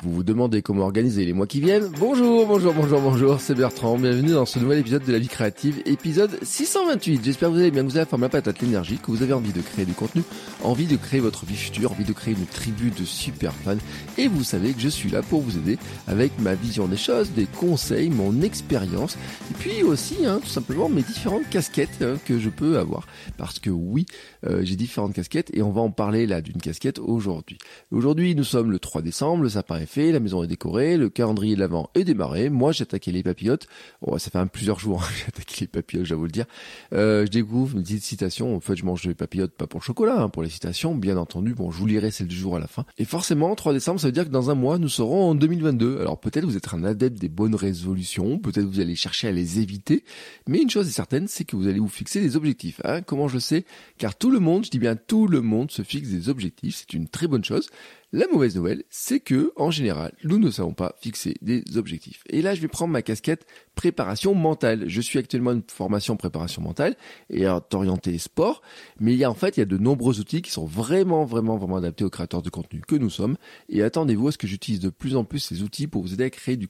Vous 0.00 0.12
vous 0.14 0.22
demandez 0.24 0.62
comment 0.62 0.82
organiser 0.82 1.24
les 1.24 1.32
mois 1.32 1.46
qui 1.46 1.60
viennent 1.60 1.88
Bonjour, 2.00 2.44
bonjour, 2.46 2.72
bonjour, 2.74 3.00
bonjour, 3.00 3.40
c'est 3.40 3.54
Bertrand. 3.54 3.96
Bienvenue 3.98 4.32
dans 4.32 4.46
ce 4.46 4.58
nouvel 4.58 4.80
épisode 4.80 5.04
de 5.04 5.12
la 5.12 5.20
vie 5.20 5.28
créative, 5.28 5.80
épisode 5.86 6.42
628. 6.42 7.20
J'espère 7.22 7.50
que 7.50 7.54
vous 7.54 7.60
allez 7.60 7.70
bien, 7.70 7.82
que 7.82 7.88
vous 7.88 7.96
avez 7.96 8.04
la 8.04 8.06
forme, 8.06 8.22
la 8.22 8.28
patate, 8.28 8.60
l'énergie, 8.62 8.98
que 8.98 9.12
vous 9.12 9.22
avez 9.22 9.32
envie 9.32 9.52
de 9.52 9.60
créer 9.60 9.84
du 9.84 9.92
contenu, 9.92 10.22
envie 10.64 10.86
de 10.86 10.96
créer 10.96 11.20
votre 11.20 11.46
vie 11.46 11.54
future, 11.54 11.92
envie 11.92 12.04
de 12.04 12.12
créer 12.12 12.34
une 12.34 12.46
tribu 12.46 12.90
de 12.90 13.04
super 13.04 13.52
fans. 13.52 13.76
Et 14.18 14.26
vous 14.26 14.42
savez 14.42 14.72
que 14.72 14.80
je 14.80 14.88
suis 14.88 15.08
là 15.08 15.22
pour 15.22 15.40
vous 15.40 15.56
aider 15.56 15.78
avec 16.08 16.32
ma 16.40 16.54
vision 16.54 16.86
des 16.88 16.96
choses, 16.96 17.30
des 17.30 17.46
conseils, 17.46 18.10
mon 18.10 18.42
expérience, 18.42 19.16
et 19.52 19.54
puis 19.54 19.84
aussi, 19.84 20.26
hein, 20.26 20.40
tout 20.42 20.50
simplement, 20.50 20.88
mes 20.88 21.02
différentes 21.02 21.48
casquettes 21.48 22.02
hein, 22.02 22.14
que 22.24 22.40
je 22.40 22.48
peux 22.48 22.78
avoir. 22.78 23.06
Parce 23.36 23.60
que 23.60 23.70
oui, 23.70 24.06
euh, 24.48 24.62
j'ai 24.64 24.74
différentes 24.74 25.14
casquettes 25.14 25.50
et 25.54 25.62
on 25.62 25.70
va 25.70 25.80
en 25.80 25.90
parler 25.90 26.26
là 26.26 26.40
d'une 26.40 26.60
casquette 26.60 26.98
aujourd'hui. 26.98 27.58
Aujourd'hui, 27.92 28.34
nous 28.34 28.44
sommes 28.44 28.72
le 28.72 28.80
3 28.80 29.02
décembre, 29.02 29.44
le 29.44 29.48
sapin 29.48 29.78
fait, 29.86 30.12
la 30.12 30.20
maison 30.20 30.42
est 30.42 30.46
décorée, 30.46 30.96
le 30.96 31.08
calendrier 31.08 31.54
de 31.54 31.60
l'avant 31.60 31.90
est 31.94 32.04
démarré. 32.04 32.50
Moi, 32.50 32.72
j'ai 32.72 32.82
attaqué 32.82 33.12
les 33.12 33.22
papillotes. 33.22 33.66
Oh, 34.00 34.18
ça 34.18 34.30
fait 34.30 34.46
plusieurs 34.46 34.78
jours 34.78 35.06
que 35.06 35.12
j'ai 35.18 35.26
attaqué 35.26 35.56
les 35.62 35.66
papillotes, 35.66 36.06
j'avoue 36.06 36.24
le 36.24 36.30
dire. 36.30 36.46
Euh, 36.92 37.26
je 37.26 37.30
découvre 37.30 37.76
une 37.76 37.82
petite 37.82 38.02
citation. 38.02 38.56
En 38.56 38.60
fait, 38.60 38.76
je 38.76 38.84
mange 38.84 39.02
des 39.02 39.14
papillotes 39.14 39.52
pas 39.52 39.66
pour 39.66 39.80
le 39.80 39.84
chocolat, 39.84 40.22
hein, 40.22 40.28
pour 40.28 40.42
les 40.42 40.50
citations, 40.50 40.94
bien 40.94 41.16
entendu. 41.16 41.54
Bon, 41.54 41.70
je 41.70 41.78
vous 41.78 41.86
lirai 41.86 42.10
celle 42.10 42.28
du 42.28 42.36
jour 42.36 42.56
à 42.56 42.60
la 42.60 42.66
fin. 42.66 42.84
Et 42.98 43.04
forcément, 43.04 43.54
3 43.54 43.72
décembre, 43.72 44.00
ça 44.00 44.08
veut 44.08 44.12
dire 44.12 44.24
que 44.24 44.30
dans 44.30 44.50
un 44.50 44.54
mois, 44.54 44.78
nous 44.78 44.88
serons 44.88 45.30
en 45.30 45.34
2022. 45.34 46.00
Alors 46.00 46.18
peut-être 46.20 46.44
vous 46.44 46.56
êtes 46.56 46.72
un 46.74 46.84
adepte 46.84 47.18
des 47.18 47.28
bonnes 47.28 47.54
résolutions, 47.54 48.38
peut-être 48.38 48.64
vous 48.64 48.80
allez 48.80 48.96
chercher 48.96 49.28
à 49.28 49.32
les 49.32 49.60
éviter, 49.60 50.04
mais 50.46 50.60
une 50.60 50.70
chose 50.70 50.88
est 50.88 50.92
certaine, 50.92 51.28
c'est 51.28 51.44
que 51.44 51.56
vous 51.56 51.68
allez 51.68 51.78
vous 51.78 51.88
fixer 51.88 52.20
des 52.20 52.36
objectifs. 52.36 52.80
Hein. 52.84 53.02
Comment 53.02 53.28
je 53.28 53.34
le 53.34 53.40
sais? 53.40 53.64
Car 53.98 54.14
tout 54.16 54.30
le 54.30 54.40
monde, 54.40 54.64
je 54.64 54.70
dis 54.70 54.78
bien 54.78 54.96
tout 54.96 55.26
le 55.26 55.40
monde, 55.40 55.70
se 55.70 55.82
fixe 55.82 56.08
des 56.08 56.28
objectifs. 56.28 56.76
C'est 56.76 56.94
une 56.94 57.08
très 57.08 57.26
bonne 57.26 57.44
chose. 57.44 57.68
La 58.14 58.26
mauvaise 58.30 58.56
nouvelle, 58.56 58.84
c'est 58.90 59.20
que, 59.20 59.54
en 59.56 59.70
général, 59.70 60.12
nous 60.22 60.38
ne 60.38 60.50
savons 60.50 60.74
pas 60.74 60.94
fixer 61.00 61.34
des 61.40 61.64
objectifs. 61.78 62.22
Et 62.28 62.42
là, 62.42 62.54
je 62.54 62.60
vais 62.60 62.68
prendre 62.68 62.92
ma 62.92 63.00
casquette 63.00 63.46
préparation 63.74 64.34
mentale. 64.34 64.84
Je 64.86 65.00
suis 65.00 65.18
actuellement 65.18 65.52
une 65.52 65.62
formation 65.66 66.18
préparation 66.18 66.60
mentale 66.60 66.94
et 67.30 67.46
orientée 67.46 68.18
sport, 68.18 68.60
mais 69.00 69.14
il 69.14 69.18
y 69.18 69.24
a 69.24 69.30
en 69.30 69.34
fait, 69.34 69.56
il 69.56 69.60
y 69.60 69.62
a 69.62 69.66
de 69.66 69.78
nombreux 69.78 70.20
outils 70.20 70.42
qui 70.42 70.50
sont 70.50 70.66
vraiment, 70.66 71.24
vraiment, 71.24 71.56
vraiment 71.56 71.76
adaptés 71.76 72.04
aux 72.04 72.10
créateurs 72.10 72.42
de 72.42 72.50
contenu 72.50 72.82
que 72.86 72.96
nous 72.96 73.08
sommes. 73.08 73.38
Et 73.70 73.82
attendez-vous 73.82 74.28
à 74.28 74.32
ce 74.32 74.36
que 74.36 74.46
j'utilise 74.46 74.80
de 74.80 74.90
plus 74.90 75.16
en 75.16 75.24
plus 75.24 75.38
ces 75.38 75.62
outils 75.62 75.86
pour 75.86 76.02
vous 76.02 76.12
aider 76.12 76.24
à 76.24 76.30
créer 76.30 76.58
du, 76.58 76.68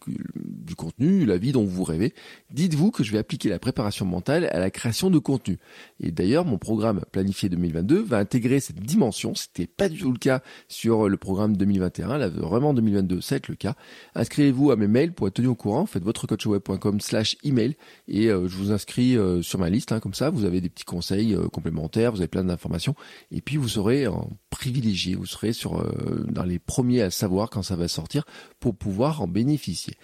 contenu, 0.77 1.27
la 1.27 1.39
vie 1.39 1.51
dont 1.51 1.65
vous 1.65 1.83
rêvez. 1.83 2.15
Dites-vous 2.53 2.93
que 2.93 3.03
je 3.03 3.11
vais 3.11 3.19
appliquer 3.19 3.49
la 3.49 3.59
préparation 3.59 4.07
mentale 4.07 4.45
à 4.53 4.61
la 4.61 4.71
création 4.71 5.11
de 5.11 5.19
contenu. 5.19 5.59
Et 5.99 6.13
d'ailleurs, 6.13 6.45
mon 6.45 6.59
programme 6.59 7.01
planifié 7.11 7.49
2022 7.49 8.01
va 8.01 8.19
intégrer 8.19 8.61
cette 8.61 8.79
dimension. 8.79 9.35
C'était 9.35 9.67
pas 9.67 9.89
du 9.89 9.99
tout 9.99 10.13
le 10.13 10.19
cas 10.19 10.41
sur 10.69 11.09
le 11.09 11.17
programme 11.17 11.32
2021. 11.49 12.19
Là, 12.19 12.29
vraiment 12.29 12.75
2022, 12.75 13.21
ça 13.21 13.35
va 13.35 13.37
être 13.39 13.49
le 13.49 13.57
cas. 13.57 13.75
Inscrivez-vous 14.15 14.71
à 14.71 14.77
mes 14.77 14.89
mails 14.89 15.13
pour 15.13 15.29
être 15.29 15.35
tenu 15.35 15.49
au 15.49 15.55
courant. 15.55 15.87
Faites 15.87 16.05
votre 16.05 16.27
coachweb.com 16.27 17.01
slash 17.01 17.37
email 17.45 17.77
et 18.09 18.29
euh, 18.29 18.49
je 18.49 18.57
vous 18.57 18.73
inscris 18.73 19.17
euh, 19.17 19.43
sur 19.43 19.59
ma 19.59 19.71
liste 19.71 19.93
hein, 19.93 20.01
comme 20.01 20.15
ça 20.15 20.31
vous 20.31 20.45
avez 20.45 20.61
des 20.61 20.69
petits 20.69 20.85
conseils 20.85 21.35
euh, 21.35 21.49
complémentaires 21.49 22.13
vous 22.13 22.19
avez 22.19 22.29
plein 22.29 22.45
d'informations 22.45 22.95
et 23.31 23.41
puis 23.41 23.57
vous 23.57 23.69
serez 23.69 24.07
en 24.07 24.31
privilégié 24.51 25.15
vous 25.15 25.27
serez 25.27 25.53
sur 25.53 25.85
dans 26.29 26.45
les 26.45 26.59
premiers 26.59 27.03
à 27.03 27.11
savoir 27.11 27.51
quand 27.51 27.63
ça 27.63 27.77
va 27.77 27.89
sortir 27.89 28.25
pour 28.61 28.77
pouvoir 28.77 29.23
en 29.23 29.29
bénéficier 29.29 29.95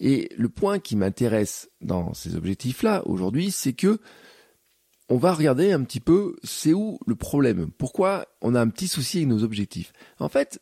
et 0.00 0.30
le 0.36 0.48
point 0.48 0.78
qui 0.78 0.96
m'intéresse 0.96 1.70
dans 1.80 2.14
ces 2.14 2.36
objectifs 2.36 2.82
là 2.82 3.02
aujourd'hui 3.06 3.50
c'est 3.50 3.72
que 3.72 3.98
on 5.08 5.18
va 5.18 5.32
regarder 5.32 5.72
un 5.72 5.82
petit 5.84 6.00
peu 6.00 6.36
c'est 6.42 6.72
où 6.72 6.98
le 7.06 7.14
problème? 7.14 7.70
Pourquoi 7.78 8.26
on 8.42 8.56
a 8.56 8.60
un 8.60 8.68
petit 8.68 8.88
souci 8.88 9.18
avec 9.18 9.28
nos 9.28 9.44
objectifs? 9.44 9.92
En 10.18 10.28
fait 10.28 10.60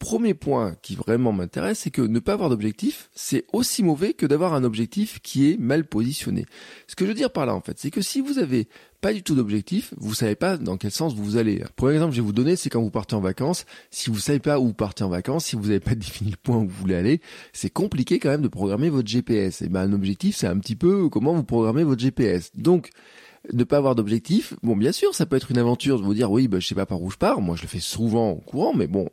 premier 0.00 0.32
point 0.34 0.74
qui 0.82 0.96
vraiment 0.96 1.30
m'intéresse, 1.30 1.80
c'est 1.80 1.90
que 1.90 2.00
ne 2.00 2.18
pas 2.18 2.32
avoir 2.32 2.48
d'objectif, 2.48 3.10
c'est 3.14 3.44
aussi 3.52 3.84
mauvais 3.84 4.14
que 4.14 4.26
d'avoir 4.26 4.54
un 4.54 4.64
objectif 4.64 5.20
qui 5.20 5.52
est 5.52 5.60
mal 5.60 5.84
positionné. 5.84 6.46
Ce 6.88 6.96
que 6.96 7.04
je 7.04 7.10
veux 7.10 7.14
dire 7.14 7.30
par 7.30 7.46
là, 7.46 7.54
en 7.54 7.60
fait, 7.60 7.78
c'est 7.78 7.90
que 7.90 8.00
si 8.00 8.22
vous 8.22 8.38
avez 8.38 8.66
pas 9.02 9.12
du 9.12 9.22
tout 9.22 9.34
d'objectif, 9.34 9.92
vous 9.98 10.14
savez 10.14 10.34
pas 10.34 10.56
dans 10.56 10.78
quel 10.78 10.90
sens 10.90 11.14
vous 11.14 11.36
allez. 11.36 11.62
Pour 11.76 11.90
exemple, 11.90 12.12
je 12.12 12.20
vais 12.20 12.26
vous 12.26 12.32
donner, 12.32 12.56
c'est 12.56 12.70
quand 12.70 12.80
vous 12.80 12.90
partez 12.90 13.14
en 13.14 13.20
vacances. 13.20 13.66
Si 13.90 14.10
vous 14.10 14.18
savez 14.18 14.40
pas 14.40 14.58
où 14.58 14.68
vous 14.68 14.74
partez 14.74 15.04
en 15.04 15.10
vacances, 15.10 15.44
si 15.44 15.56
vous 15.56 15.64
n'avez 15.64 15.80
pas 15.80 15.94
défini 15.94 16.30
le 16.30 16.36
point 16.42 16.56
où 16.56 16.66
vous 16.66 16.80
voulez 16.80 16.96
aller, 16.96 17.20
c'est 17.52 17.70
compliqué 17.70 18.18
quand 18.18 18.30
même 18.30 18.42
de 18.42 18.48
programmer 18.48 18.88
votre 18.88 19.08
GPS. 19.08 19.60
Et 19.60 19.68
ben, 19.68 19.82
un 19.82 19.92
objectif, 19.92 20.34
c'est 20.34 20.46
un 20.46 20.58
petit 20.58 20.76
peu 20.76 21.10
comment 21.10 21.34
vous 21.34 21.44
programmez 21.44 21.84
votre 21.84 22.00
GPS. 22.00 22.50
Donc, 22.54 22.90
ne 23.52 23.64
pas 23.64 23.78
avoir 23.78 23.94
d'objectif, 23.94 24.54
bon 24.62 24.76
bien 24.76 24.92
sûr 24.92 25.14
ça 25.14 25.24
peut 25.24 25.36
être 25.36 25.50
une 25.50 25.58
aventure 25.58 25.98
de 25.98 26.04
vous 26.04 26.14
dire 26.14 26.30
oui 26.30 26.46
bah, 26.46 26.60
je 26.60 26.66
sais 26.66 26.74
pas 26.74 26.86
par 26.86 27.02
où 27.02 27.10
je 27.10 27.16
pars, 27.16 27.40
moi 27.40 27.56
je 27.56 27.62
le 27.62 27.68
fais 27.68 27.80
souvent 27.80 28.32
en 28.32 28.36
courant, 28.36 28.74
mais 28.74 28.86
bon 28.86 29.08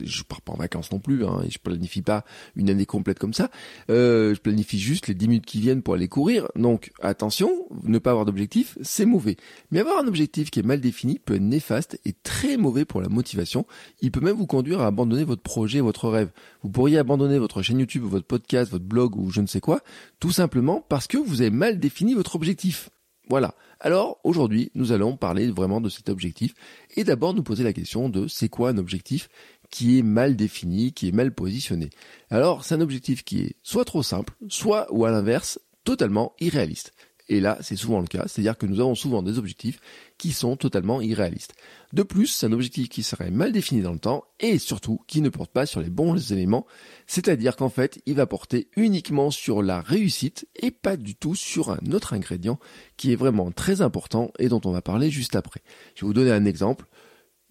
je 0.00 0.22
pars 0.22 0.40
pas 0.40 0.52
en 0.52 0.56
vacances 0.56 0.90
non 0.90 0.98
plus, 0.98 1.24
hein, 1.24 1.40
et 1.46 1.50
je 1.50 1.58
planifie 1.58 2.02
pas 2.02 2.24
une 2.56 2.68
année 2.68 2.86
complète 2.86 3.18
comme 3.18 3.32
ça, 3.32 3.50
euh, 3.88 4.34
je 4.34 4.40
planifie 4.40 4.78
juste 4.78 5.06
les 5.08 5.14
10 5.14 5.28
minutes 5.28 5.46
qui 5.46 5.60
viennent 5.60 5.82
pour 5.82 5.94
aller 5.94 6.08
courir, 6.08 6.48
donc 6.56 6.90
attention, 7.00 7.50
ne 7.84 7.98
pas 7.98 8.10
avoir 8.10 8.26
d'objectif 8.26 8.76
c'est 8.82 9.06
mauvais, 9.06 9.36
mais 9.70 9.80
avoir 9.80 9.98
un 9.98 10.08
objectif 10.08 10.50
qui 10.50 10.60
est 10.60 10.64
mal 10.64 10.80
défini 10.80 11.18
peut 11.18 11.34
être 11.34 11.40
néfaste 11.40 12.00
et 12.04 12.12
très 12.12 12.56
mauvais 12.56 12.84
pour 12.84 13.00
la 13.00 13.08
motivation, 13.08 13.66
il 14.00 14.10
peut 14.10 14.20
même 14.20 14.36
vous 14.36 14.46
conduire 14.46 14.80
à 14.80 14.86
abandonner 14.86 15.24
votre 15.24 15.42
projet, 15.42 15.80
votre 15.80 16.08
rêve, 16.08 16.30
vous 16.62 16.70
pourriez 16.70 16.98
abandonner 16.98 17.38
votre 17.38 17.62
chaîne 17.62 17.78
YouTube, 17.78 18.02
votre 18.02 18.26
podcast, 18.26 18.70
votre 18.70 18.84
blog 18.84 19.16
ou 19.16 19.30
je 19.30 19.40
ne 19.40 19.46
sais 19.46 19.60
quoi, 19.60 19.80
tout 20.18 20.32
simplement 20.32 20.84
parce 20.88 21.06
que 21.06 21.18
vous 21.18 21.40
avez 21.40 21.50
mal 21.50 21.78
défini 21.78 22.14
votre 22.14 22.36
objectif. 22.36 22.90
Voilà. 23.30 23.54
Alors 23.78 24.18
aujourd'hui, 24.24 24.72
nous 24.74 24.90
allons 24.90 25.16
parler 25.16 25.52
vraiment 25.52 25.80
de 25.80 25.88
cet 25.88 26.08
objectif 26.08 26.52
et 26.96 27.04
d'abord 27.04 27.32
nous 27.32 27.44
poser 27.44 27.62
la 27.62 27.72
question 27.72 28.08
de 28.08 28.26
c'est 28.26 28.48
quoi 28.48 28.70
un 28.70 28.76
objectif 28.76 29.28
qui 29.70 30.00
est 30.00 30.02
mal 30.02 30.34
défini, 30.34 30.92
qui 30.92 31.06
est 31.06 31.12
mal 31.12 31.32
positionné? 31.32 31.90
Alors 32.28 32.64
c'est 32.64 32.74
un 32.74 32.80
objectif 32.80 33.22
qui 33.22 33.42
est 33.42 33.56
soit 33.62 33.84
trop 33.84 34.02
simple, 34.02 34.34
soit 34.48 34.88
ou 34.90 35.04
à 35.04 35.12
l'inverse 35.12 35.60
totalement 35.84 36.34
irréaliste. 36.40 36.92
Et 37.30 37.38
là, 37.38 37.56
c'est 37.60 37.76
souvent 37.76 38.00
le 38.00 38.08
cas, 38.08 38.24
c'est-à-dire 38.26 38.58
que 38.58 38.66
nous 38.66 38.80
avons 38.80 38.96
souvent 38.96 39.22
des 39.22 39.38
objectifs 39.38 39.78
qui 40.18 40.32
sont 40.32 40.56
totalement 40.56 41.00
irréalistes. 41.00 41.54
De 41.92 42.02
plus, 42.02 42.26
c'est 42.26 42.46
un 42.46 42.52
objectif 42.52 42.88
qui 42.88 43.04
serait 43.04 43.30
mal 43.30 43.52
défini 43.52 43.82
dans 43.82 43.92
le 43.92 44.00
temps 44.00 44.24
et 44.40 44.58
surtout 44.58 45.00
qui 45.06 45.20
ne 45.20 45.28
porte 45.28 45.52
pas 45.52 45.64
sur 45.64 45.80
les 45.80 45.90
bons 45.90 46.32
éléments, 46.32 46.66
c'est-à-dire 47.06 47.54
qu'en 47.54 47.68
fait, 47.68 48.02
il 48.04 48.16
va 48.16 48.26
porter 48.26 48.68
uniquement 48.76 49.30
sur 49.30 49.62
la 49.62 49.80
réussite 49.80 50.48
et 50.56 50.72
pas 50.72 50.96
du 50.96 51.14
tout 51.14 51.36
sur 51.36 51.70
un 51.70 51.92
autre 51.92 52.14
ingrédient 52.14 52.58
qui 52.96 53.12
est 53.12 53.16
vraiment 53.16 53.52
très 53.52 53.80
important 53.80 54.32
et 54.40 54.48
dont 54.48 54.60
on 54.64 54.72
va 54.72 54.82
parler 54.82 55.08
juste 55.08 55.36
après. 55.36 55.62
Je 55.94 56.00
vais 56.00 56.08
vous 56.08 56.14
donner 56.14 56.32
un 56.32 56.44
exemple. 56.44 56.86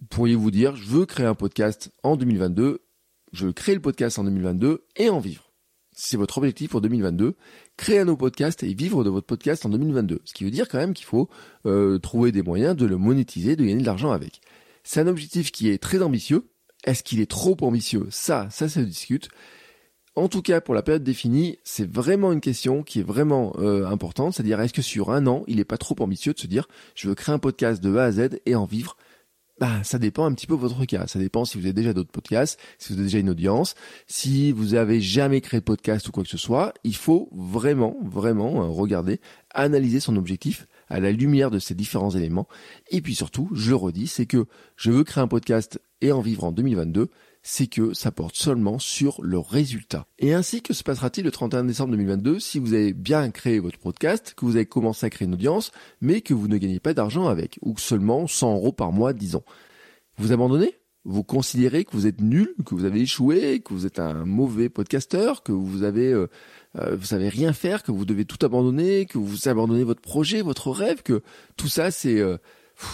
Vous 0.01 0.07
pourriez 0.07 0.35
vous 0.35 0.51
dire, 0.51 0.75
je 0.75 0.89
veux 0.89 1.05
créer 1.05 1.25
un 1.25 1.35
podcast 1.35 1.89
en 2.03 2.17
2022, 2.17 2.81
je 3.31 3.45
veux 3.45 3.53
créer 3.53 3.75
le 3.75 3.81
podcast 3.81 4.19
en 4.19 4.25
2022 4.25 4.87
et 4.97 5.07
en 5.07 5.19
vivre 5.19 5.49
c'est 5.99 6.17
votre 6.17 6.37
objectif 6.37 6.71
pour 6.71 6.81
2022, 6.81 7.35
créer 7.79 7.99
un 7.99 8.05
nouveau 8.05 8.17
podcast 8.17 8.61
et 8.61 8.73
vivre 8.73 9.05
de 9.05 9.09
votre 9.09 9.25
podcast 9.25 9.65
en 9.65 9.69
2022. 9.69 10.19
Ce 10.25 10.33
qui 10.33 10.43
veut 10.43 10.51
dire 10.51 10.67
quand 10.67 10.77
même 10.77 10.93
qu'il 10.93 11.05
faut 11.05 11.29
euh, 11.65 11.97
trouver 11.97 12.33
des 12.33 12.41
moyens 12.41 12.75
de 12.75 12.85
le 12.85 12.97
monétiser, 12.97 13.55
de 13.55 13.63
gagner 13.63 13.81
de 13.81 13.85
l'argent 13.85 14.11
avec. 14.11 14.41
C'est 14.83 14.99
un 14.99 15.07
objectif 15.07 15.51
qui 15.51 15.69
est 15.69 15.77
très 15.77 16.01
ambitieux. 16.01 16.49
Est-ce 16.83 17.03
qu'il 17.03 17.21
est 17.21 17.29
trop 17.29 17.55
ambitieux? 17.61 18.07
Ça, 18.09 18.49
ça 18.51 18.67
se 18.67 18.81
discute. 18.81 19.29
En 20.15 20.27
tout 20.27 20.41
cas, 20.41 20.59
pour 20.59 20.75
la 20.75 20.81
période 20.81 21.03
définie, 21.03 21.57
c'est 21.63 21.89
vraiment 21.89 22.33
une 22.33 22.41
question 22.41 22.83
qui 22.83 22.99
est 22.99 23.03
vraiment 23.03 23.53
euh, 23.59 23.87
importante. 23.87 24.33
C'est-à-dire, 24.33 24.59
est-ce 24.59 24.73
que 24.73 24.81
sur 24.81 25.11
un 25.11 25.25
an, 25.25 25.45
il 25.47 25.55
n'est 25.55 25.63
pas 25.63 25.77
trop 25.77 25.95
ambitieux 25.99 26.33
de 26.33 26.39
se 26.39 26.47
dire, 26.47 26.67
je 26.95 27.07
veux 27.07 27.15
créer 27.15 27.33
un 27.33 27.39
podcast 27.39 27.81
de 27.81 27.95
A 27.95 28.03
à 28.03 28.11
Z 28.11 28.41
et 28.45 28.55
en 28.55 28.65
vivre 28.65 28.97
bah, 29.59 29.83
ça 29.83 29.99
dépend 29.99 30.25
un 30.25 30.33
petit 30.33 30.47
peu 30.47 30.55
de 30.55 30.59
votre 30.59 30.85
cas. 30.85 31.05
Ça 31.07 31.19
dépend 31.19 31.43
si 31.43 31.57
vous 31.57 31.65
avez 31.65 31.73
déjà 31.73 31.93
d'autres 31.93 32.11
podcasts, 32.11 32.59
si 32.77 32.93
vous 32.93 32.99
avez 32.99 33.07
déjà 33.07 33.19
une 33.19 33.29
audience, 33.29 33.75
si 34.07 34.51
vous 34.51 34.73
avez 34.73 35.01
jamais 35.01 35.41
créé 35.41 35.59
de 35.59 35.65
podcast 35.65 36.07
ou 36.07 36.11
quoi 36.11 36.23
que 36.23 36.29
ce 36.29 36.37
soit. 36.37 36.73
Il 36.83 36.95
faut 36.95 37.29
vraiment, 37.33 37.97
vraiment 38.03 38.63
euh, 38.63 38.67
regarder, 38.67 39.19
analyser 39.53 39.99
son 39.99 40.15
objectif 40.15 40.67
à 40.87 40.99
la 40.99 41.11
lumière 41.11 41.51
de 41.51 41.59
ces 41.59 41.75
différents 41.75 42.11
éléments. 42.11 42.47
Et 42.89 43.01
puis 43.01 43.15
surtout, 43.15 43.49
je 43.53 43.71
le 43.71 43.75
redis, 43.75 44.07
c'est 44.07 44.25
que 44.25 44.45
je 44.77 44.91
veux 44.91 45.03
créer 45.03 45.23
un 45.23 45.27
podcast 45.27 45.81
et 46.01 46.11
en 46.11 46.21
vivre 46.21 46.45
en 46.45 46.51
2022. 46.51 47.09
C'est 47.41 47.67
que 47.67 47.93
ça 47.93 48.11
porte 48.11 48.35
seulement 48.35 48.79
sur 48.79 49.21
le 49.21 49.39
résultat. 49.39 50.05
Et 50.19 50.33
ainsi 50.33 50.61
que 50.61 50.73
se 50.73 50.83
passera-t-il 50.83 51.23
le 51.23 51.31
31 51.31 51.63
décembre 51.63 51.91
2022 51.91 52.39
si 52.39 52.59
vous 52.59 52.73
avez 52.73 52.93
bien 52.93 53.31
créé 53.31 53.59
votre 53.59 53.79
podcast, 53.79 54.33
que 54.35 54.45
vous 54.45 54.55
avez 54.55 54.65
commencé 54.65 55.05
à 55.05 55.09
créer 55.09 55.27
une 55.27 55.33
audience, 55.33 55.71
mais 56.01 56.21
que 56.21 56.33
vous 56.33 56.47
ne 56.47 56.57
gagnez 56.57 56.79
pas 56.79 56.93
d'argent 56.93 57.27
avec, 57.27 57.59
ou 57.61 57.77
seulement 57.77 58.27
100 58.27 58.55
euros 58.55 58.71
par 58.71 58.91
mois, 58.91 59.13
disons. 59.13 59.43
Vous 60.17 60.31
abandonnez? 60.31 60.75
Vous 61.05 61.23
considérez 61.23 61.85
que 61.85 61.91
vous 61.93 62.07
êtes 62.07 62.19
nul, 62.19 62.53
que 62.65 62.75
vous 62.75 62.83
avez 62.83 63.01
échoué, 63.01 63.61
que 63.61 63.73
vous 63.73 63.85
êtes 63.85 63.99
un 63.99 64.25
mauvais 64.25 64.67
podcasteur, 64.67 65.43
que 65.43 65.53
vous 65.53 65.83
avez 65.83 66.11
euh, 66.11 66.27
euh, 66.77 66.97
vous 66.97 67.05
savez 67.05 67.29
rien 67.29 67.53
faire, 67.53 67.83
que 67.83 67.91
vous 67.91 68.05
devez 68.05 68.25
tout 68.25 68.45
abandonner, 68.45 69.05
que 69.05 69.17
vous 69.17 69.47
abandonnez 69.47 69.83
votre 69.83 70.01
projet, 70.01 70.41
votre 70.41 70.71
rêve, 70.71 71.01
que 71.01 71.23
tout 71.55 71.69
ça 71.69 71.89
c'est 71.89 72.19
euh, 72.19 72.37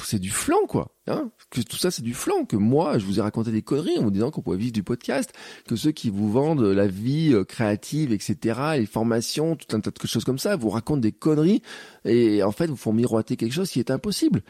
c'est 0.03 0.19
du 0.19 0.29
flanc 0.29 0.65
quoi. 0.67 0.95
Hein 1.07 1.31
que 1.51 1.61
tout 1.61 1.77
ça 1.77 1.91
c'est 1.91 2.01
du 2.01 2.13
flanc. 2.13 2.45
Que 2.45 2.55
moi 2.55 2.97
je 2.97 3.05
vous 3.05 3.19
ai 3.19 3.21
raconté 3.21 3.51
des 3.51 3.61
conneries 3.61 3.97
en 3.97 4.03
vous 4.03 4.11
disant 4.11 4.31
qu'on 4.31 4.41
pouvait 4.41 4.57
vivre 4.57 4.73
du 4.73 4.83
podcast. 4.83 5.31
Que 5.67 5.75
ceux 5.75 5.91
qui 5.91 6.09
vous 6.09 6.31
vendent 6.31 6.63
la 6.63 6.87
vie 6.87 7.33
euh, 7.33 7.43
créative, 7.43 8.11
etc., 8.11 8.59
les 8.77 8.85
formations, 8.85 9.55
tout 9.55 9.75
un 9.75 9.79
tas 9.79 9.91
de 9.91 10.07
choses 10.07 10.25
comme 10.25 10.39
ça, 10.39 10.55
vous 10.55 10.69
racontent 10.69 11.01
des 11.01 11.11
conneries 11.11 11.61
et 12.03 12.43
en 12.43 12.51
fait 12.51 12.67
vous 12.67 12.75
font 12.75 12.93
miroiter 12.93 13.37
quelque 13.37 13.53
chose 13.53 13.69
qui 13.69 13.79
est 13.79 13.91
impossible. 13.91 14.41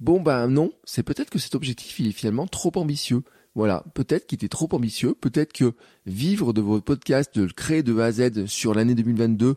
Bon 0.00 0.20
ben 0.20 0.48
non, 0.48 0.72
c'est 0.84 1.02
peut-être 1.02 1.30
que 1.30 1.38
cet 1.38 1.54
objectif 1.54 1.98
il 2.00 2.08
est 2.08 2.12
finalement 2.12 2.46
trop 2.46 2.72
ambitieux. 2.76 3.22
Voilà, 3.54 3.84
peut-être 3.94 4.26
qu'il 4.26 4.36
était 4.36 4.48
trop 4.48 4.68
ambitieux, 4.72 5.14
peut-être 5.14 5.52
que 5.52 5.74
vivre 6.06 6.52
de 6.52 6.60
votre 6.60 6.84
podcast, 6.84 7.34
de 7.36 7.42
le 7.42 7.52
créer 7.52 7.84
de 7.84 7.96
A 8.00 8.06
à 8.06 8.12
Z 8.12 8.46
sur 8.46 8.74
l'année 8.74 8.96
2022 8.96 9.56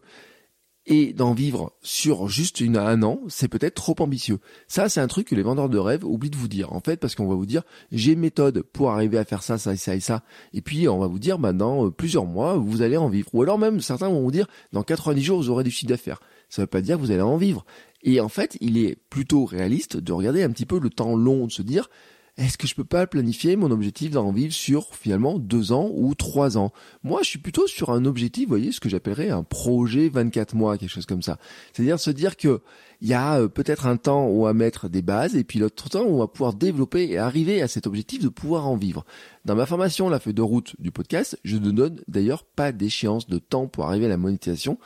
et 0.88 1.12
d'en 1.12 1.34
vivre 1.34 1.74
sur 1.82 2.30
juste 2.30 2.62
une, 2.62 2.78
un 2.78 3.04
an, 3.04 3.20
c'est 3.28 3.50
peut-être 3.50 3.76
trop 3.76 3.96
ambitieux. 4.00 4.40
Ça, 4.70 4.88
c'est 4.88 5.02
un 5.02 5.08
truc 5.08 5.28
que 5.28 5.36
les 5.36 5.44
vendeurs 5.44 5.68
de 5.68 5.78
rêves 5.78 6.06
oublient 6.06 6.30
de 6.30 6.38
vous 6.38 6.48
dire. 6.48 6.72
En 6.72 6.80
fait, 6.80 6.98
parce 6.98 7.14
qu'on 7.14 7.28
va 7.28 7.36
vous 7.36 7.46
dire, 7.46 7.64
j'ai 7.92 8.16
méthode 8.16 8.62
pour 8.62 8.90
arriver 8.92 9.18
à 9.18 9.26
faire 9.26 9.44
ça, 9.44 9.58
ça 9.58 9.74
et 9.74 9.78
ça 9.78 9.96
et 9.96 10.00
ça. 10.00 10.24
Et 10.54 10.62
puis, 10.62 10.88
on 10.88 10.98
va 10.98 11.08
vous 11.08 11.20
dire, 11.20 11.40
bah, 11.40 11.52
dans 11.52 11.86
euh, 11.86 11.92
plusieurs 11.92 12.26
mois, 12.26 12.56
vous 12.56 12.82
allez 12.82 12.96
en 12.96 13.10
vivre. 13.10 13.28
Ou 13.34 13.44
alors 13.44 13.60
même, 13.60 13.82
certains 13.82 14.08
vont 14.08 14.22
vous 14.22 14.32
dire, 14.32 14.48
dans 14.72 14.82
90 14.82 15.22
jours, 15.22 15.38
vous 15.40 15.50
aurez 15.50 15.66
du 15.66 15.72
chiffre 15.72 15.90
d'affaires. 15.90 16.22
Ça 16.48 16.62
veut 16.62 16.68
pas 16.68 16.80
dire 16.80 16.96
que 16.96 17.02
vous 17.02 17.12
allez 17.12 17.22
en 17.22 17.36
vivre. 17.36 17.66
Et 18.04 18.22
en 18.22 18.30
fait, 18.30 18.58
il 18.62 18.78
est 18.78 18.98
plutôt 19.10 19.44
réaliste 19.44 19.98
de 19.98 20.14
regarder 20.14 20.44
un 20.44 20.52
petit 20.52 20.66
peu 20.66 20.80
le 20.80 20.90
temps 20.90 21.18
long, 21.18 21.48
de 21.48 21.52
se 21.52 21.64
dire, 21.64 21.90
est-ce 22.38 22.58
que 22.58 22.68
je 22.68 22.76
peux 22.76 22.84
pas 22.84 23.08
planifier 23.08 23.56
mon 23.56 23.72
objectif 23.72 24.12
d'en 24.12 24.32
vivre 24.32 24.54
sur 24.54 24.94
finalement 24.96 25.40
deux 25.40 25.72
ans 25.72 25.90
ou 25.94 26.14
trois 26.14 26.58
ans? 26.58 26.72
Moi, 27.04 27.22
je 27.24 27.30
suis 27.30 27.40
plutôt 27.40 27.66
sur 27.66 27.90
un 27.90 28.06
objectif, 28.06 28.44
vous 28.44 28.50
voyez, 28.50 28.72
ce 28.72 28.80
que 28.80 28.90
j'appellerais 28.90 29.32
un 29.32 29.42
projet 29.42 30.08
24 30.08 30.54
mois, 30.56 30.78
quelque 30.78 30.90
chose 30.90 31.08
comme 31.08 31.24
ça. 31.24 31.40
C'est-à-dire 31.74 32.00
se 32.00 32.12
dire 32.12 32.38
que 32.38 32.62
il 33.02 33.08
y 33.08 33.14
a 33.14 33.40
euh, 33.40 33.48
peut-être 33.48 33.86
un 33.88 33.98
temps 33.98 34.28
où 34.28 34.42
on 34.42 34.46
va 34.46 34.54
mettre 34.54 34.88
des 34.88 35.02
bases 35.02 35.36
et 35.36 35.44
puis 35.44 35.60
l'autre 35.60 35.90
temps 35.90 36.04
où 36.04 36.16
on 36.16 36.20
va 36.20 36.28
pouvoir 36.28 36.54
développer 36.54 37.10
et 37.10 37.18
arriver 37.18 37.62
à 37.62 37.68
cet 37.68 37.88
objectif 37.88 38.24
de 38.24 38.30
pouvoir 38.30 38.68
en 38.68 38.76
vivre. 38.76 39.04
Dans 39.46 39.56
ma 39.56 39.66
formation, 39.66 40.10
la 40.10 40.20
feuille 40.20 40.34
de 40.34 40.42
route 40.42 40.76
du 40.80 40.92
podcast, 40.92 41.40
je 41.44 41.58
ne 41.58 41.72
donne 41.72 42.02
d'ailleurs 42.08 42.44
pas 42.44 42.72
d'échéance 42.72 43.28
de 43.28 43.40
temps 43.40 43.68
pour 43.68 43.86
arriver 43.86 44.06
à 44.06 44.10
la 44.10 44.18
monétisation 44.18 44.78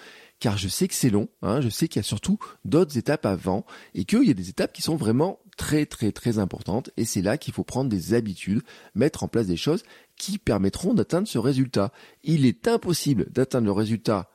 car 0.42 0.58
je 0.58 0.68
sais 0.68 0.88
que 0.88 0.96
c'est 0.96 1.12
long, 1.12 1.30
hein, 1.44 1.62
je 1.62 1.70
sais 1.70 1.88
qu'il 1.88 2.00
y 2.00 2.04
a 2.04 2.04
surtout 2.04 2.40
d'autres 2.66 2.98
étapes 2.98 3.28
avant 3.28 3.64
et 3.94 4.06
qu'il 4.06 4.24
y 4.24 4.32
a 4.32 4.34
des 4.34 4.50
étapes 4.50 4.74
qui 4.74 4.82
sont 4.82 4.96
vraiment 4.96 5.40
très 5.58 5.86
très 5.86 6.12
très 6.12 6.40
importantes 6.40 6.92
et 6.98 7.06
c'est 7.06 7.22
là 7.22 7.38
qu'il 7.38 7.54
faut 7.54 7.64
prendre 7.64 7.90
des 7.90 8.14
habitudes, 8.14 8.62
mettre 8.96 9.24
en 9.24 9.28
place 9.28 9.48
des 9.48 9.58
choses 9.58 9.84
qui 10.18 10.38
permettront 10.38 10.94
d'atteindre 10.94 11.28
ce 11.28 11.38
résultat. 11.38 11.92
Il 12.24 12.46
est 12.46 12.68
impossible 12.68 13.32
d'atteindre 13.32 13.66
le 13.66 13.72
résultat 13.72 14.30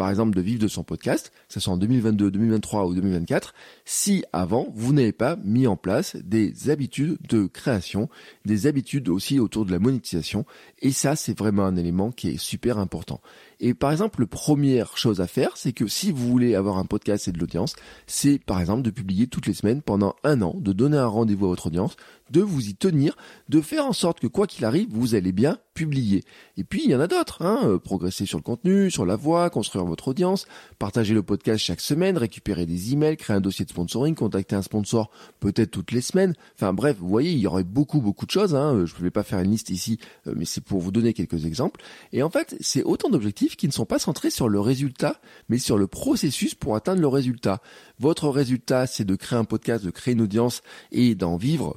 par 0.00 0.08
exemple 0.08 0.34
de 0.34 0.40
vivre 0.40 0.62
de 0.62 0.66
son 0.66 0.82
podcast, 0.82 1.30
que 1.48 1.52
ce 1.52 1.60
soit 1.60 1.74
en 1.74 1.76
2022, 1.76 2.30
2023 2.30 2.86
ou 2.86 2.94
2024, 2.94 3.52
si 3.84 4.24
avant 4.32 4.72
vous 4.74 4.94
n'avez 4.94 5.12
pas 5.12 5.36
mis 5.44 5.66
en 5.66 5.76
place 5.76 6.16
des 6.16 6.70
habitudes 6.70 7.18
de 7.28 7.44
création, 7.44 8.08
des 8.46 8.66
habitudes 8.66 9.10
aussi 9.10 9.38
autour 9.38 9.66
de 9.66 9.72
la 9.72 9.78
monétisation, 9.78 10.46
et 10.78 10.90
ça 10.90 11.16
c'est 11.16 11.38
vraiment 11.38 11.66
un 11.66 11.76
élément 11.76 12.12
qui 12.12 12.30
est 12.30 12.38
super 12.38 12.78
important. 12.78 13.20
Et 13.60 13.74
par 13.74 13.92
exemple, 13.92 14.20
la 14.20 14.26
première 14.26 14.96
chose 14.96 15.20
à 15.20 15.26
faire, 15.26 15.50
c'est 15.54 15.72
que 15.72 15.86
si 15.86 16.12
vous 16.12 16.26
voulez 16.26 16.54
avoir 16.54 16.78
un 16.78 16.86
podcast 16.86 17.28
et 17.28 17.32
de 17.32 17.38
l'audience, 17.38 17.76
c'est 18.06 18.38
par 18.38 18.58
exemple 18.58 18.82
de 18.82 18.90
publier 18.90 19.26
toutes 19.26 19.46
les 19.46 19.52
semaines 19.52 19.82
pendant 19.82 20.16
un 20.24 20.40
an, 20.40 20.54
de 20.58 20.72
donner 20.72 20.96
un 20.96 21.06
rendez-vous 21.06 21.44
à 21.44 21.48
votre 21.48 21.66
audience, 21.66 21.96
de 22.30 22.40
vous 22.40 22.68
y 22.68 22.74
tenir, 22.74 23.16
de 23.48 23.60
faire 23.60 23.84
en 23.84 23.92
sorte 23.92 24.20
que 24.20 24.26
quoi 24.26 24.46
qu'il 24.46 24.64
arrive, 24.64 24.88
vous 24.90 25.14
allez 25.14 25.32
bien 25.32 25.58
publier. 25.74 26.24
Et 26.56 26.64
puis 26.64 26.82
il 26.84 26.90
y 26.90 26.94
en 26.94 27.00
a 27.00 27.06
d'autres, 27.06 27.42
hein, 27.42 27.60
euh, 27.64 27.78
progresser 27.78 28.26
sur 28.26 28.38
le 28.38 28.42
contenu, 28.42 28.90
sur 28.90 29.06
la 29.06 29.16
voix, 29.16 29.50
construire 29.50 29.84
votre 29.84 30.08
audience, 30.08 30.46
partager 30.78 31.14
le 31.14 31.22
podcast 31.22 31.64
chaque 31.64 31.80
semaine, 31.80 32.18
récupérer 32.18 32.66
des 32.66 32.92
emails, 32.92 33.16
créer 33.16 33.36
un 33.36 33.40
dossier 33.40 33.64
de 33.64 33.70
sponsoring, 33.70 34.14
contacter 34.14 34.56
un 34.56 34.62
sponsor 34.62 35.10
peut-être 35.40 35.70
toutes 35.70 35.92
les 35.92 36.00
semaines. 36.00 36.34
Enfin 36.54 36.72
bref, 36.72 36.96
vous 37.00 37.08
voyez, 37.08 37.32
il 37.32 37.38
y 37.38 37.46
aurait 37.46 37.64
beaucoup 37.64 38.00
beaucoup 38.00 38.26
de 38.26 38.30
choses. 38.30 38.54
Hein. 38.54 38.84
Je 38.84 38.94
ne 38.94 39.00
vais 39.00 39.10
pas 39.10 39.22
faire 39.22 39.40
une 39.40 39.50
liste 39.50 39.70
ici, 39.70 39.98
euh, 40.26 40.34
mais 40.36 40.44
c'est 40.44 40.62
pour 40.62 40.80
vous 40.80 40.92
donner 40.92 41.14
quelques 41.14 41.46
exemples. 41.46 41.80
Et 42.12 42.22
en 42.22 42.30
fait, 42.30 42.56
c'est 42.60 42.82
autant 42.82 43.08
d'objectifs 43.08 43.49
qui 43.56 43.66
ne 43.66 43.72
sont 43.72 43.86
pas 43.86 43.98
centrés 43.98 44.30
sur 44.30 44.48
le 44.48 44.60
résultat, 44.60 45.20
mais 45.48 45.58
sur 45.58 45.78
le 45.78 45.86
processus 45.86 46.54
pour 46.54 46.76
atteindre 46.76 47.00
le 47.00 47.08
résultat. 47.08 47.60
Votre 47.98 48.28
résultat, 48.28 48.86
c'est 48.86 49.04
de 49.04 49.14
créer 49.14 49.38
un 49.38 49.44
podcast, 49.44 49.84
de 49.84 49.90
créer 49.90 50.14
une 50.14 50.22
audience 50.22 50.62
et 50.92 51.14
d'en 51.14 51.36
vivre 51.36 51.76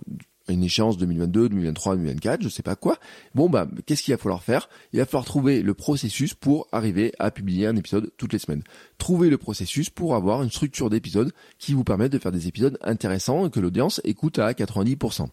une 0.49 0.63
échéance 0.63 0.97
2022, 0.97 1.49
2023, 1.49 1.95
2024, 1.95 2.43
je 2.43 2.49
sais 2.49 2.63
pas 2.63 2.75
quoi. 2.75 2.97
Bon 3.33 3.49
bah 3.49 3.67
qu'est-ce 3.85 4.03
qu'il 4.03 4.13
va 4.13 4.17
falloir 4.17 4.43
faire? 4.43 4.69
Il 4.91 4.99
va 4.99 5.05
falloir 5.05 5.25
trouver 5.25 5.61
le 5.61 5.73
processus 5.73 6.33
pour 6.33 6.67
arriver 6.71 7.13
à 7.19 7.31
publier 7.31 7.67
un 7.67 7.75
épisode 7.75 8.11
toutes 8.17 8.33
les 8.33 8.39
semaines. 8.39 8.63
Trouver 8.97 9.29
le 9.29 9.37
processus 9.37 9.89
pour 9.89 10.15
avoir 10.15 10.43
une 10.43 10.51
structure 10.51 10.89
d'épisode 10.89 11.31
qui 11.59 11.73
vous 11.73 11.83
permette 11.83 12.11
de 12.11 12.19
faire 12.19 12.31
des 12.31 12.47
épisodes 12.47 12.77
intéressants 12.81 13.47
et 13.47 13.49
que 13.49 13.59
l'audience 13.59 14.01
écoute 14.03 14.39
à 14.39 14.51
90% 14.51 15.29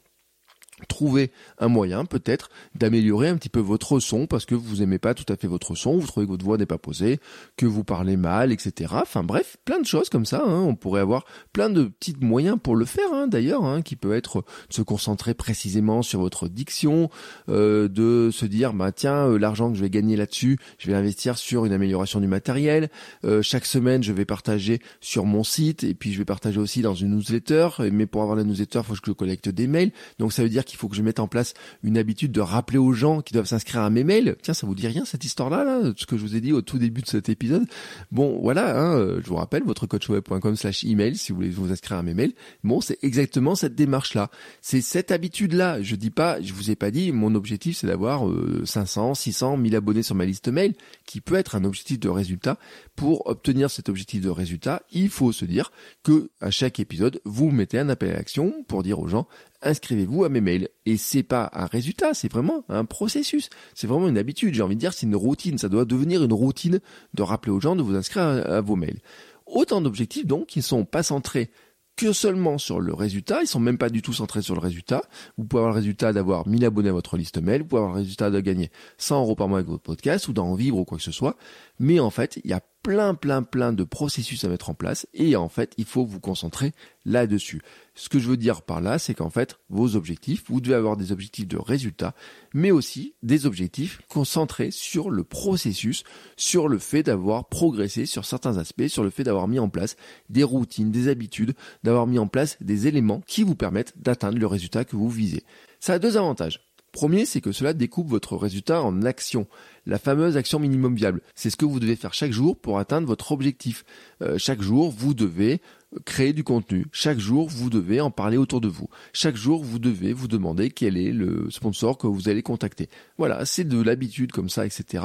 trouver 0.87 1.31
un 1.59 1.69
moyen 1.69 2.05
peut-être 2.05 2.51
d'améliorer 2.75 3.29
un 3.29 3.37
petit 3.37 3.49
peu 3.49 3.61
votre 3.61 4.01
son 4.01 4.27
parce 4.27 4.45
que 4.45 4.55
vous 4.55 4.83
aimez 4.83 4.99
pas 4.99 5.15
tout 5.15 5.31
à 5.33 5.37
fait 5.37 5.47
votre 5.47 5.75
son, 5.75 5.99
vous 5.99 6.07
trouvez 6.07 6.27
que 6.27 6.31
votre 6.33 6.45
voix 6.45 6.59
n'est 6.59 6.67
pas 6.67 6.79
posée, 6.79 7.21
que 7.57 7.67
vous 7.67 7.85
parlez 7.85 8.17
mal, 8.17 8.53
etc. 8.53 8.95
Enfin 9.03 9.23
bref, 9.23 9.57
plein 9.65 9.81
de 9.81 9.87
choses 9.87 10.09
comme 10.09 10.27
ça. 10.27 10.43
Hein. 10.45 10.63
On 10.63 10.75
pourrait 10.75 11.01
avoir 11.01 11.25
plein 11.53 11.71
de 11.71 11.85
petits 11.85 12.17
moyens 12.21 12.59
pour 12.63 12.77
le 12.77 12.85
faire 12.85 13.13
hein, 13.13 13.27
d'ailleurs, 13.27 13.65
hein, 13.65 13.83
qui 13.83 13.97
peut 13.97 14.15
être 14.15 14.45
de 14.69 14.75
se 14.75 14.83
concentrer 14.83 15.35
précisément 15.35 16.03
sur 16.03 16.21
votre 16.21 16.49
diction, 16.49 17.11
euh, 17.49 17.89
de 17.89 18.31
se 18.33 18.47
dire 18.47 18.73
bah 18.73 18.93
tiens 18.93 19.27
euh, 19.29 19.39
l'argent 19.39 19.71
que 19.71 19.77
je 19.77 19.83
vais 19.83 19.91
gagner 19.91 20.17
là-dessus, 20.17 20.59
je 20.79 20.89
vais 20.89 20.95
investir 20.95 21.39
sur 21.39 21.65
une 21.65 21.73
amélioration 21.73 22.21
du 22.21 22.27
matériel. 22.27 22.91
Euh, 23.25 23.43
chaque 23.43 23.67
semaine 23.67 24.03
je 24.03 24.13
vais 24.13 24.25
partager 24.25 24.81
sur 25.01 25.25
mon 25.25 25.45
site 25.45 25.85
et 25.85 25.95
puis 25.95 26.13
je 26.13 26.19
vais 26.19 26.25
partager 26.25 26.59
aussi 26.59 26.83
dans 26.83 26.95
une 26.95 27.17
newsletter. 27.17 27.69
Mais 27.93 28.07
pour 28.07 28.23
avoir 28.23 28.37
la 28.37 28.45
newsletter, 28.45 28.83
faut 28.85 28.95
que 28.95 29.01
je 29.07 29.13
collecte 29.13 29.49
des 29.49 29.67
mails. 29.67 29.93
Donc 30.19 30.33
ça 30.33 30.43
veut 30.43 30.49
dire 30.49 30.65
qu'il 30.71 30.79
faut 30.79 30.89
que 30.89 30.97
je 30.97 31.03
mette 31.03 31.21
en 31.21 31.29
place 31.29 31.55
une 31.83 31.99
habitude 31.99 32.33
de 32.33 32.41
rappeler 32.41 32.79
aux 32.79 32.93
gens 32.93 33.21
qui 33.21 33.33
doivent 33.33 33.47
s'inscrire 33.47 33.83
à 33.83 33.91
mes 33.91 34.05
mails. 34.05 34.37
Tiens, 34.43 34.55
ça 34.55 34.67
vous 34.67 34.75
dit 34.75 34.87
rien 34.87 35.05
cette 35.05 35.25
histoire-là, 35.25 35.65
là, 35.65 35.93
ce 35.97 36.07
que 36.07 36.17
je 36.17 36.23
vous 36.23 36.37
ai 36.37 36.41
dit 36.41 36.53
au 36.53 36.63
tout 36.63 36.79
début 36.79 37.03
de 37.03 37.07
cet 37.07 37.29
épisode? 37.29 37.67
Bon, 38.11 38.39
voilà, 38.41 38.81
hein, 38.81 38.99
euh, 38.99 39.21
je 39.23 39.29
vous 39.29 39.37
rappelle 39.37 39.63
votre 39.65 39.87
coachweb.com 39.87 40.57
slash 40.57 40.85
email 40.85 41.17
si 41.17 41.33
vous 41.33 41.37
voulez 41.37 41.51
vous 41.51 41.73
inscrire 41.73 41.99
à 41.99 42.03
mes 42.03 42.15
mails. 42.15 42.33
Bon, 42.65 42.81
c'est 42.81 42.99
exactement 43.03 43.55
cette 43.55 43.75
démarche-là. 43.75 44.31
C'est 44.61 44.81
cette 44.81 45.11
habitude-là. 45.11 45.83
Je 45.83 45.97
dis 45.97 46.11
pas, 46.11 46.41
je 46.41 46.53
vous 46.53 46.71
ai 46.71 46.77
pas 46.77 46.91
dit, 46.91 47.13
mon 47.13 47.35
objectif 47.35 47.77
c'est 47.77 47.87
d'avoir 47.87 48.25
500, 48.65 49.15
600, 49.15 49.57
1000 49.57 49.77
abonnés 49.77 50.03
sur 50.03 50.15
ma 50.15 50.25
liste 50.25 50.49
mail, 50.49 50.75
qui 51.07 51.21
peut 51.21 51.35
être 51.35 51.57
un 51.57 51.65
objectif 51.65 51.99
de 51.99 52.09
résultat. 52.09 52.59
Pour 52.97 53.27
obtenir 53.27 53.71
cet 53.71 53.89
objectif 53.89 54.21
de 54.21 54.29
résultat, 54.29 54.83
il 54.93 55.09
faut 55.09 55.33
se 55.33 55.45
dire 55.45 55.73
que 56.03 56.31
à 56.41 56.51
chaque 56.51 56.81
épisode, 56.81 57.21
vous 57.25 57.51
mettez 57.51 57.79
un 57.79 57.89
appel 57.89 58.11
à 58.11 58.15
l'action 58.15 58.65
pour 58.69 58.83
dire 58.83 59.01
aux 59.01 59.09
gens, 59.09 59.27
inscrivez-vous 59.63 60.25
à 60.25 60.29
mes 60.29 60.41
mails. 60.41 60.69
Et 60.87 60.97
c'est 60.97 61.23
pas 61.23 61.51
un 61.53 61.67
résultat, 61.67 62.15
c'est 62.15 62.31
vraiment 62.31 62.65
un 62.69 62.85
processus. 62.85 63.51
C'est 63.75 63.87
vraiment 63.87 64.09
une 64.09 64.19
habitude. 64.19 64.55
J'ai 64.55 64.63
envie 64.63 64.77
de 64.77 64.81
dire, 64.81 64.93
c'est 64.93 65.07
une 65.07 65.17
routine. 65.17 65.59
Ça 65.59 65.69
doit 65.69 65.85
devenir 65.85 66.23
une 66.23 66.33
routine 66.33 66.81
de 67.15 67.23
rappeler 67.23 67.53
aux 67.53 67.61
gens 67.61 67.77
de 67.77 67.83
vous 67.83 67.95
inscrire 67.95 68.23
à, 68.25 68.61
vos 68.61 68.77
mails. 68.77 69.01
Autant 69.47 69.81
d'objectifs 69.81 70.27
donc 70.27 70.47
qui 70.47 70.61
ne 70.61 70.65
sont 70.65 70.85
pas 70.85 71.03
centrés 71.03 71.51
que 71.97 72.13
seulement 72.13 72.57
sur 72.57 72.81
le 72.81 72.95
résultat, 72.95 73.43
ils 73.43 73.47
sont 73.47 73.61
même 73.61 73.77
pas 73.77 73.91
du 73.91 74.01
tout 74.01 74.15
centrés 74.15 74.41
sur 74.41 74.55
le 74.55 74.61
résultat. 74.61 75.03
Vous 75.37 75.45
pouvez 75.45 75.61
avoir 75.61 75.73
le 75.73 75.79
résultat 75.79 76.13
d'avoir 76.15 76.49
1000 76.49 76.65
abonnés 76.65 76.89
à 76.89 76.93
votre 76.93 77.19
liste 77.19 77.39
mail, 77.43 77.61
vous 77.61 77.69
pouvez 77.69 77.81
avoir 77.81 77.95
le 77.95 78.01
résultat 78.01 78.31
de 78.31 78.41
gagner 78.41 78.71
100 78.97 79.21
euros 79.21 79.35
par 79.35 79.49
mois 79.49 79.59
avec 79.59 79.69
votre 79.69 79.83
podcast 79.83 80.29
ou 80.29 80.33
d'en 80.33 80.55
vivre 80.55 80.79
ou 80.79 80.85
quoi 80.87 80.97
que 80.97 81.05
ce 81.05 81.13
soit. 81.13 81.37
Mais 81.79 82.01
en 82.01 82.09
fait, 82.09 82.41
il 82.43 82.51
y 82.51 82.55
a 82.55 82.63
plein, 82.83 83.15
plein, 83.15 83.43
plein 83.43 83.73
de 83.73 83.85
processus 83.85 84.45
à 84.45 84.49
mettre 84.49 84.71
en 84.71 84.75
place 84.75 85.07
et 85.13 85.37
en 85.37 85.49
fait, 85.49 85.73
il 85.77 85.85
faut 85.85 86.05
vous 86.05 86.21
concentrer 86.21 86.73
là-dessus. 87.05 87.63
Ce 87.95 88.09
que 88.09 88.19
je 88.19 88.29
veux 88.29 88.37
dire 88.37 88.63
par 88.63 88.81
là, 88.81 88.99
c'est 88.99 89.15
qu'en 89.15 89.31
fait, 89.31 89.59
vos 89.69 89.97
objectifs, 89.97 90.45
vous 90.49 90.61
devez 90.61 90.75
avoir 90.75 90.97
des 90.97 91.13
objectifs 91.13 91.47
de 91.47 91.59
résultat, 91.59 92.15
mais 92.55 92.71
aussi 92.71 93.15
des 93.23 93.47
objectifs 93.47 94.01
concentrés 94.09 94.71
sur 94.71 95.11
le 95.11 95.25
processus, 95.25 96.05
sur 96.37 96.69
le 96.69 96.79
fait 96.79 97.03
d'avoir 97.03 97.49
progressé 97.49 98.07
sur 98.07 98.25
certains 98.25 98.57
aspects, 98.57 98.89
sur 98.89 99.05
le 99.05 99.11
fait 99.11 99.25
d'avoir 99.25 99.49
mis 99.49 99.59
en 99.59 99.69
place 99.69 99.97
des 100.29 100.45
routines, 100.45 100.91
des 100.91 101.09
habitudes, 101.09 101.55
d'avoir 101.85 102.07
mis 102.07 102.19
en 102.19 102.29
place 102.29 102.57
des 102.61 102.87
éléments 102.87 103.23
qui 103.27 103.43
vous 103.43 103.55
permettent 103.55 103.95
d'atteindre 103.97 104.39
le 104.39 104.47
résultat 104.47 104.85
que 104.85 104.97
vous 104.97 105.11
visez. 105.11 105.45
Ça 105.81 105.95
a 105.95 105.99
deux 105.99 106.17
avantages. 106.17 106.71
Premier, 106.93 107.25
c'est 107.25 107.41
que 107.41 107.53
cela 107.53 107.73
découpe 107.73 108.09
votre 108.09 108.37
résultat 108.37 108.83
en 108.83 109.03
actions. 109.03 109.47
La 109.87 109.99
fameuse 109.99 110.37
action 110.37 110.59
minimum 110.59 110.95
viable. 110.95 111.21
C'est 111.35 111.51
ce 111.51 111.57
que 111.57 111.65
vous 111.65 111.81
devez 111.81 111.97
faire 111.97 112.15
chaque 112.15 112.33
jour 112.33 112.57
pour 112.57 112.79
atteindre 112.79 113.07
votre 113.07 113.33
objectif. 113.33 113.85
Euh, 114.23 114.39
chaque 114.39 114.63
jour, 114.63 114.91
vous 114.91 115.15
devez 115.15 115.61
créer 116.05 116.33
du 116.33 116.45
contenu. 116.45 116.87
Chaque 116.93 117.19
jour, 117.19 117.49
vous 117.49 117.69
devez 117.69 118.01
en 118.01 118.11
parler 118.11 118.37
autour 118.37 118.61
de 118.61 118.69
vous. 118.69 118.89
Chaque 119.13 119.37
jour, 119.37 119.63
vous 119.63 119.79
devez 119.79 120.13
vous 120.13 120.29
demander 120.29 120.71
quel 120.71 120.97
est 120.97 121.11
le 121.11 121.51
sponsor 121.51 121.99
que 121.99 122.07
vous 122.07 122.29
allez 122.29 122.43
contacter. 122.43 122.89
Voilà, 123.19 123.45
c'est 123.45 123.65
de 123.65 123.81
l'habitude 123.81 124.31
comme 124.31 124.49
ça, 124.49 124.65
etc. 124.65 125.05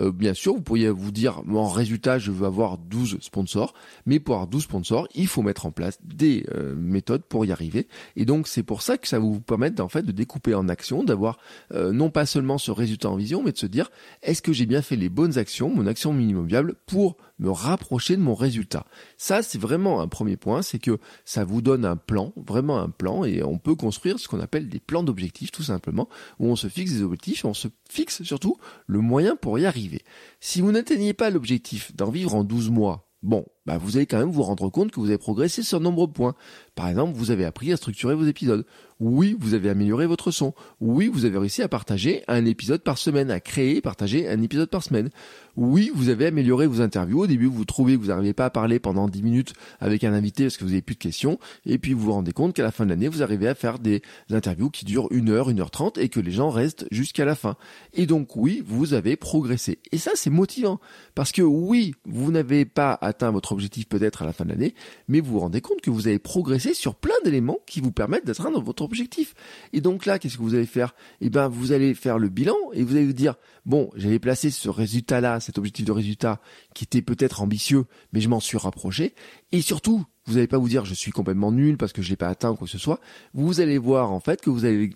Euh, 0.00 0.10
bien 0.10 0.34
sûr, 0.34 0.54
vous 0.54 0.60
pourriez 0.60 0.90
vous 0.90 1.12
dire, 1.12 1.42
en 1.48 1.68
résultat, 1.68 2.18
je 2.18 2.32
veux 2.32 2.46
avoir 2.46 2.78
12 2.78 3.18
sponsors, 3.20 3.74
mais 4.06 4.18
pour 4.18 4.34
avoir 4.34 4.48
12 4.48 4.64
sponsors, 4.64 5.08
il 5.14 5.28
faut 5.28 5.42
mettre 5.42 5.66
en 5.66 5.70
place 5.70 5.98
des 6.02 6.44
euh, 6.52 6.74
méthodes 6.74 7.22
pour 7.22 7.44
y 7.44 7.52
arriver. 7.52 7.86
Et 8.16 8.24
donc, 8.24 8.48
c'est 8.48 8.64
pour 8.64 8.82
ça 8.82 8.98
que 8.98 9.06
ça 9.06 9.20
vous 9.20 9.40
permettre 9.40 9.82
en 9.82 9.88
fait 9.88 10.02
de 10.02 10.12
découper 10.12 10.54
en 10.54 10.68
actions, 10.68 11.04
d'avoir 11.04 11.38
non 11.70 12.10
pas 12.10 12.26
seulement 12.26 12.58
ce 12.58 12.70
résultat 12.70 13.10
en 13.10 13.16
vision, 13.16 13.42
mais 13.42 13.52
de 13.52 13.58
se 13.58 13.66
dire, 13.66 13.90
est-ce 14.24 14.42
que 14.42 14.52
j'ai 14.52 14.66
bien 14.66 14.82
fait 14.82 14.96
les 14.96 15.08
bonnes 15.08 15.38
actions, 15.38 15.68
mon 15.68 15.86
action 15.86 16.12
minimum 16.12 16.46
viable, 16.46 16.74
pour 16.86 17.16
me 17.38 17.50
rapprocher 17.50 18.16
de 18.16 18.22
mon 18.22 18.34
résultat? 18.34 18.86
Ça, 19.18 19.42
c'est 19.42 19.58
vraiment 19.58 20.00
un 20.00 20.08
premier 20.08 20.36
point, 20.36 20.62
c'est 20.62 20.78
que 20.78 20.98
ça 21.24 21.44
vous 21.44 21.62
donne 21.62 21.84
un 21.84 21.96
plan, 21.96 22.32
vraiment 22.36 22.80
un 22.80 22.88
plan, 22.88 23.24
et 23.24 23.42
on 23.42 23.58
peut 23.58 23.74
construire 23.74 24.18
ce 24.18 24.26
qu'on 24.26 24.40
appelle 24.40 24.68
des 24.68 24.80
plans 24.80 25.02
d'objectifs, 25.02 25.52
tout 25.52 25.62
simplement, 25.62 26.08
où 26.38 26.48
on 26.48 26.56
se 26.56 26.68
fixe 26.68 26.92
des 26.92 27.02
objectifs, 27.02 27.44
on 27.44 27.54
se 27.54 27.68
fixe 27.88 28.22
surtout 28.22 28.56
le 28.86 29.00
moyen 29.00 29.36
pour 29.36 29.58
y 29.58 29.66
arriver. 29.66 30.02
Si 30.40 30.60
vous 30.60 30.72
n'atteignez 30.72 31.12
pas 31.12 31.30
l'objectif 31.30 31.94
d'en 31.94 32.10
vivre 32.10 32.34
en 32.34 32.44
12 32.44 32.70
mois, 32.70 33.10
bon, 33.22 33.44
bah 33.66 33.78
vous 33.78 33.96
allez 33.96 34.06
quand 34.06 34.18
même 34.18 34.30
vous 34.30 34.42
rendre 34.42 34.68
compte 34.68 34.90
que 34.90 35.00
vous 35.00 35.06
avez 35.06 35.18
progressé 35.18 35.62
sur 35.62 35.80
nombreux 35.80 36.08
points. 36.08 36.34
Par 36.74 36.88
exemple, 36.88 37.16
vous 37.16 37.30
avez 37.30 37.44
appris 37.44 37.72
à 37.72 37.76
structurer 37.76 38.14
vos 38.14 38.26
épisodes. 38.26 38.66
Oui, 39.00 39.36
vous 39.38 39.54
avez 39.54 39.70
amélioré 39.70 40.06
votre 40.06 40.30
son. 40.30 40.54
Oui, 40.80 41.08
vous 41.12 41.24
avez 41.24 41.38
réussi 41.38 41.62
à 41.62 41.68
partager 41.68 42.22
un 42.28 42.44
épisode 42.44 42.82
par 42.82 42.96
semaine, 42.96 43.30
à 43.30 43.40
créer 43.40 43.76
et 43.76 43.80
partager 43.80 44.28
un 44.28 44.40
épisode 44.40 44.70
par 44.70 44.82
semaine. 44.82 45.10
Oui, 45.56 45.90
vous 45.94 46.08
avez 46.08 46.26
amélioré 46.26 46.66
vos 46.66 46.80
interviews. 46.80 47.20
Au 47.20 47.26
début, 47.26 47.46
vous 47.46 47.64
trouvez 47.64 47.96
que 47.96 48.00
vous 48.00 48.08
n'arrivez 48.08 48.32
pas 48.34 48.46
à 48.46 48.50
parler 48.50 48.78
pendant 48.78 49.08
10 49.08 49.22
minutes 49.22 49.52
avec 49.80 50.04
un 50.04 50.12
invité 50.12 50.44
parce 50.44 50.56
que 50.56 50.64
vous 50.64 50.70
n'avez 50.70 50.82
plus 50.82 50.94
de 50.94 51.00
questions. 51.00 51.38
Et 51.66 51.78
puis, 51.78 51.92
vous 51.92 52.04
vous 52.04 52.12
rendez 52.12 52.32
compte 52.32 52.54
qu'à 52.54 52.62
la 52.62 52.70
fin 52.70 52.84
de 52.84 52.90
l'année, 52.90 53.08
vous 53.08 53.22
arrivez 53.22 53.48
à 53.48 53.54
faire 53.54 53.78
des 53.78 54.02
interviews 54.30 54.70
qui 54.70 54.84
durent 54.84 55.08
une 55.10 55.30
heure, 55.30 55.50
une 55.50 55.60
heure 55.60 55.70
trente 55.70 55.98
et 55.98 56.08
que 56.08 56.20
les 56.20 56.32
gens 56.32 56.50
restent 56.50 56.86
jusqu'à 56.90 57.24
la 57.24 57.34
fin. 57.34 57.56
Et 57.94 58.06
donc, 58.06 58.36
oui, 58.36 58.62
vous 58.66 58.94
avez 58.94 59.16
progressé. 59.16 59.78
Et 59.92 59.98
ça, 59.98 60.12
c'est 60.14 60.30
motivant. 60.30 60.80
Parce 61.14 61.32
que 61.32 61.42
oui, 61.42 61.94
vous 62.04 62.30
n'avez 62.30 62.64
pas 62.64 62.96
atteint 63.00 63.30
votre 63.30 63.53
objectif 63.54 63.88
peut-être 63.88 64.22
à 64.22 64.26
la 64.26 64.32
fin 64.32 64.44
de 64.44 64.50
l'année, 64.50 64.74
mais 65.08 65.20
vous 65.20 65.32
vous 65.32 65.40
rendez 65.40 65.60
compte 65.60 65.80
que 65.80 65.90
vous 65.90 66.06
avez 66.06 66.18
progressé 66.18 66.74
sur 66.74 66.94
plein 66.94 67.14
d'éléments 67.24 67.58
qui 67.66 67.80
vous 67.80 67.92
permettent 67.92 68.26
d'atteindre 68.26 68.60
votre 68.60 68.82
objectif. 68.82 69.34
Et 69.72 69.80
donc 69.80 70.06
là, 70.06 70.18
qu'est-ce 70.18 70.36
que 70.36 70.42
vous 70.42 70.54
allez 70.54 70.66
faire? 70.66 70.94
Eh 71.20 71.30
ben, 71.30 71.48
vous 71.48 71.72
allez 71.72 71.94
faire 71.94 72.18
le 72.18 72.28
bilan 72.28 72.56
et 72.72 72.82
vous 72.82 72.96
allez 72.96 73.06
vous 73.06 73.12
dire, 73.12 73.36
bon, 73.64 73.90
j'avais 73.96 74.18
placé 74.18 74.50
ce 74.50 74.68
résultat-là, 74.68 75.40
cet 75.40 75.58
objectif 75.58 75.84
de 75.84 75.92
résultat 75.92 76.40
qui 76.74 76.84
était 76.84 77.02
peut-être 77.02 77.40
ambitieux, 77.40 77.86
mais 78.12 78.20
je 78.20 78.28
m'en 78.28 78.40
suis 78.40 78.58
rapproché. 78.58 79.14
Et 79.52 79.60
surtout, 79.60 80.04
vous 80.26 80.34
n'allez 80.34 80.46
pas 80.46 80.58
vous 80.58 80.68
dire, 80.68 80.84
je 80.84 80.94
suis 80.94 81.12
complètement 81.12 81.52
nul 81.52 81.76
parce 81.76 81.92
que 81.92 82.02
je 82.02 82.10
l'ai 82.10 82.16
pas 82.16 82.28
atteint 82.28 82.54
quoi 82.54 82.66
que 82.66 82.70
ce 82.70 82.78
soit. 82.78 83.00
Vous 83.34 83.60
allez 83.60 83.78
voir 83.78 84.12
en 84.12 84.20
fait 84.20 84.40
que 84.40 84.50
vous 84.50 84.64
avez 84.64 84.90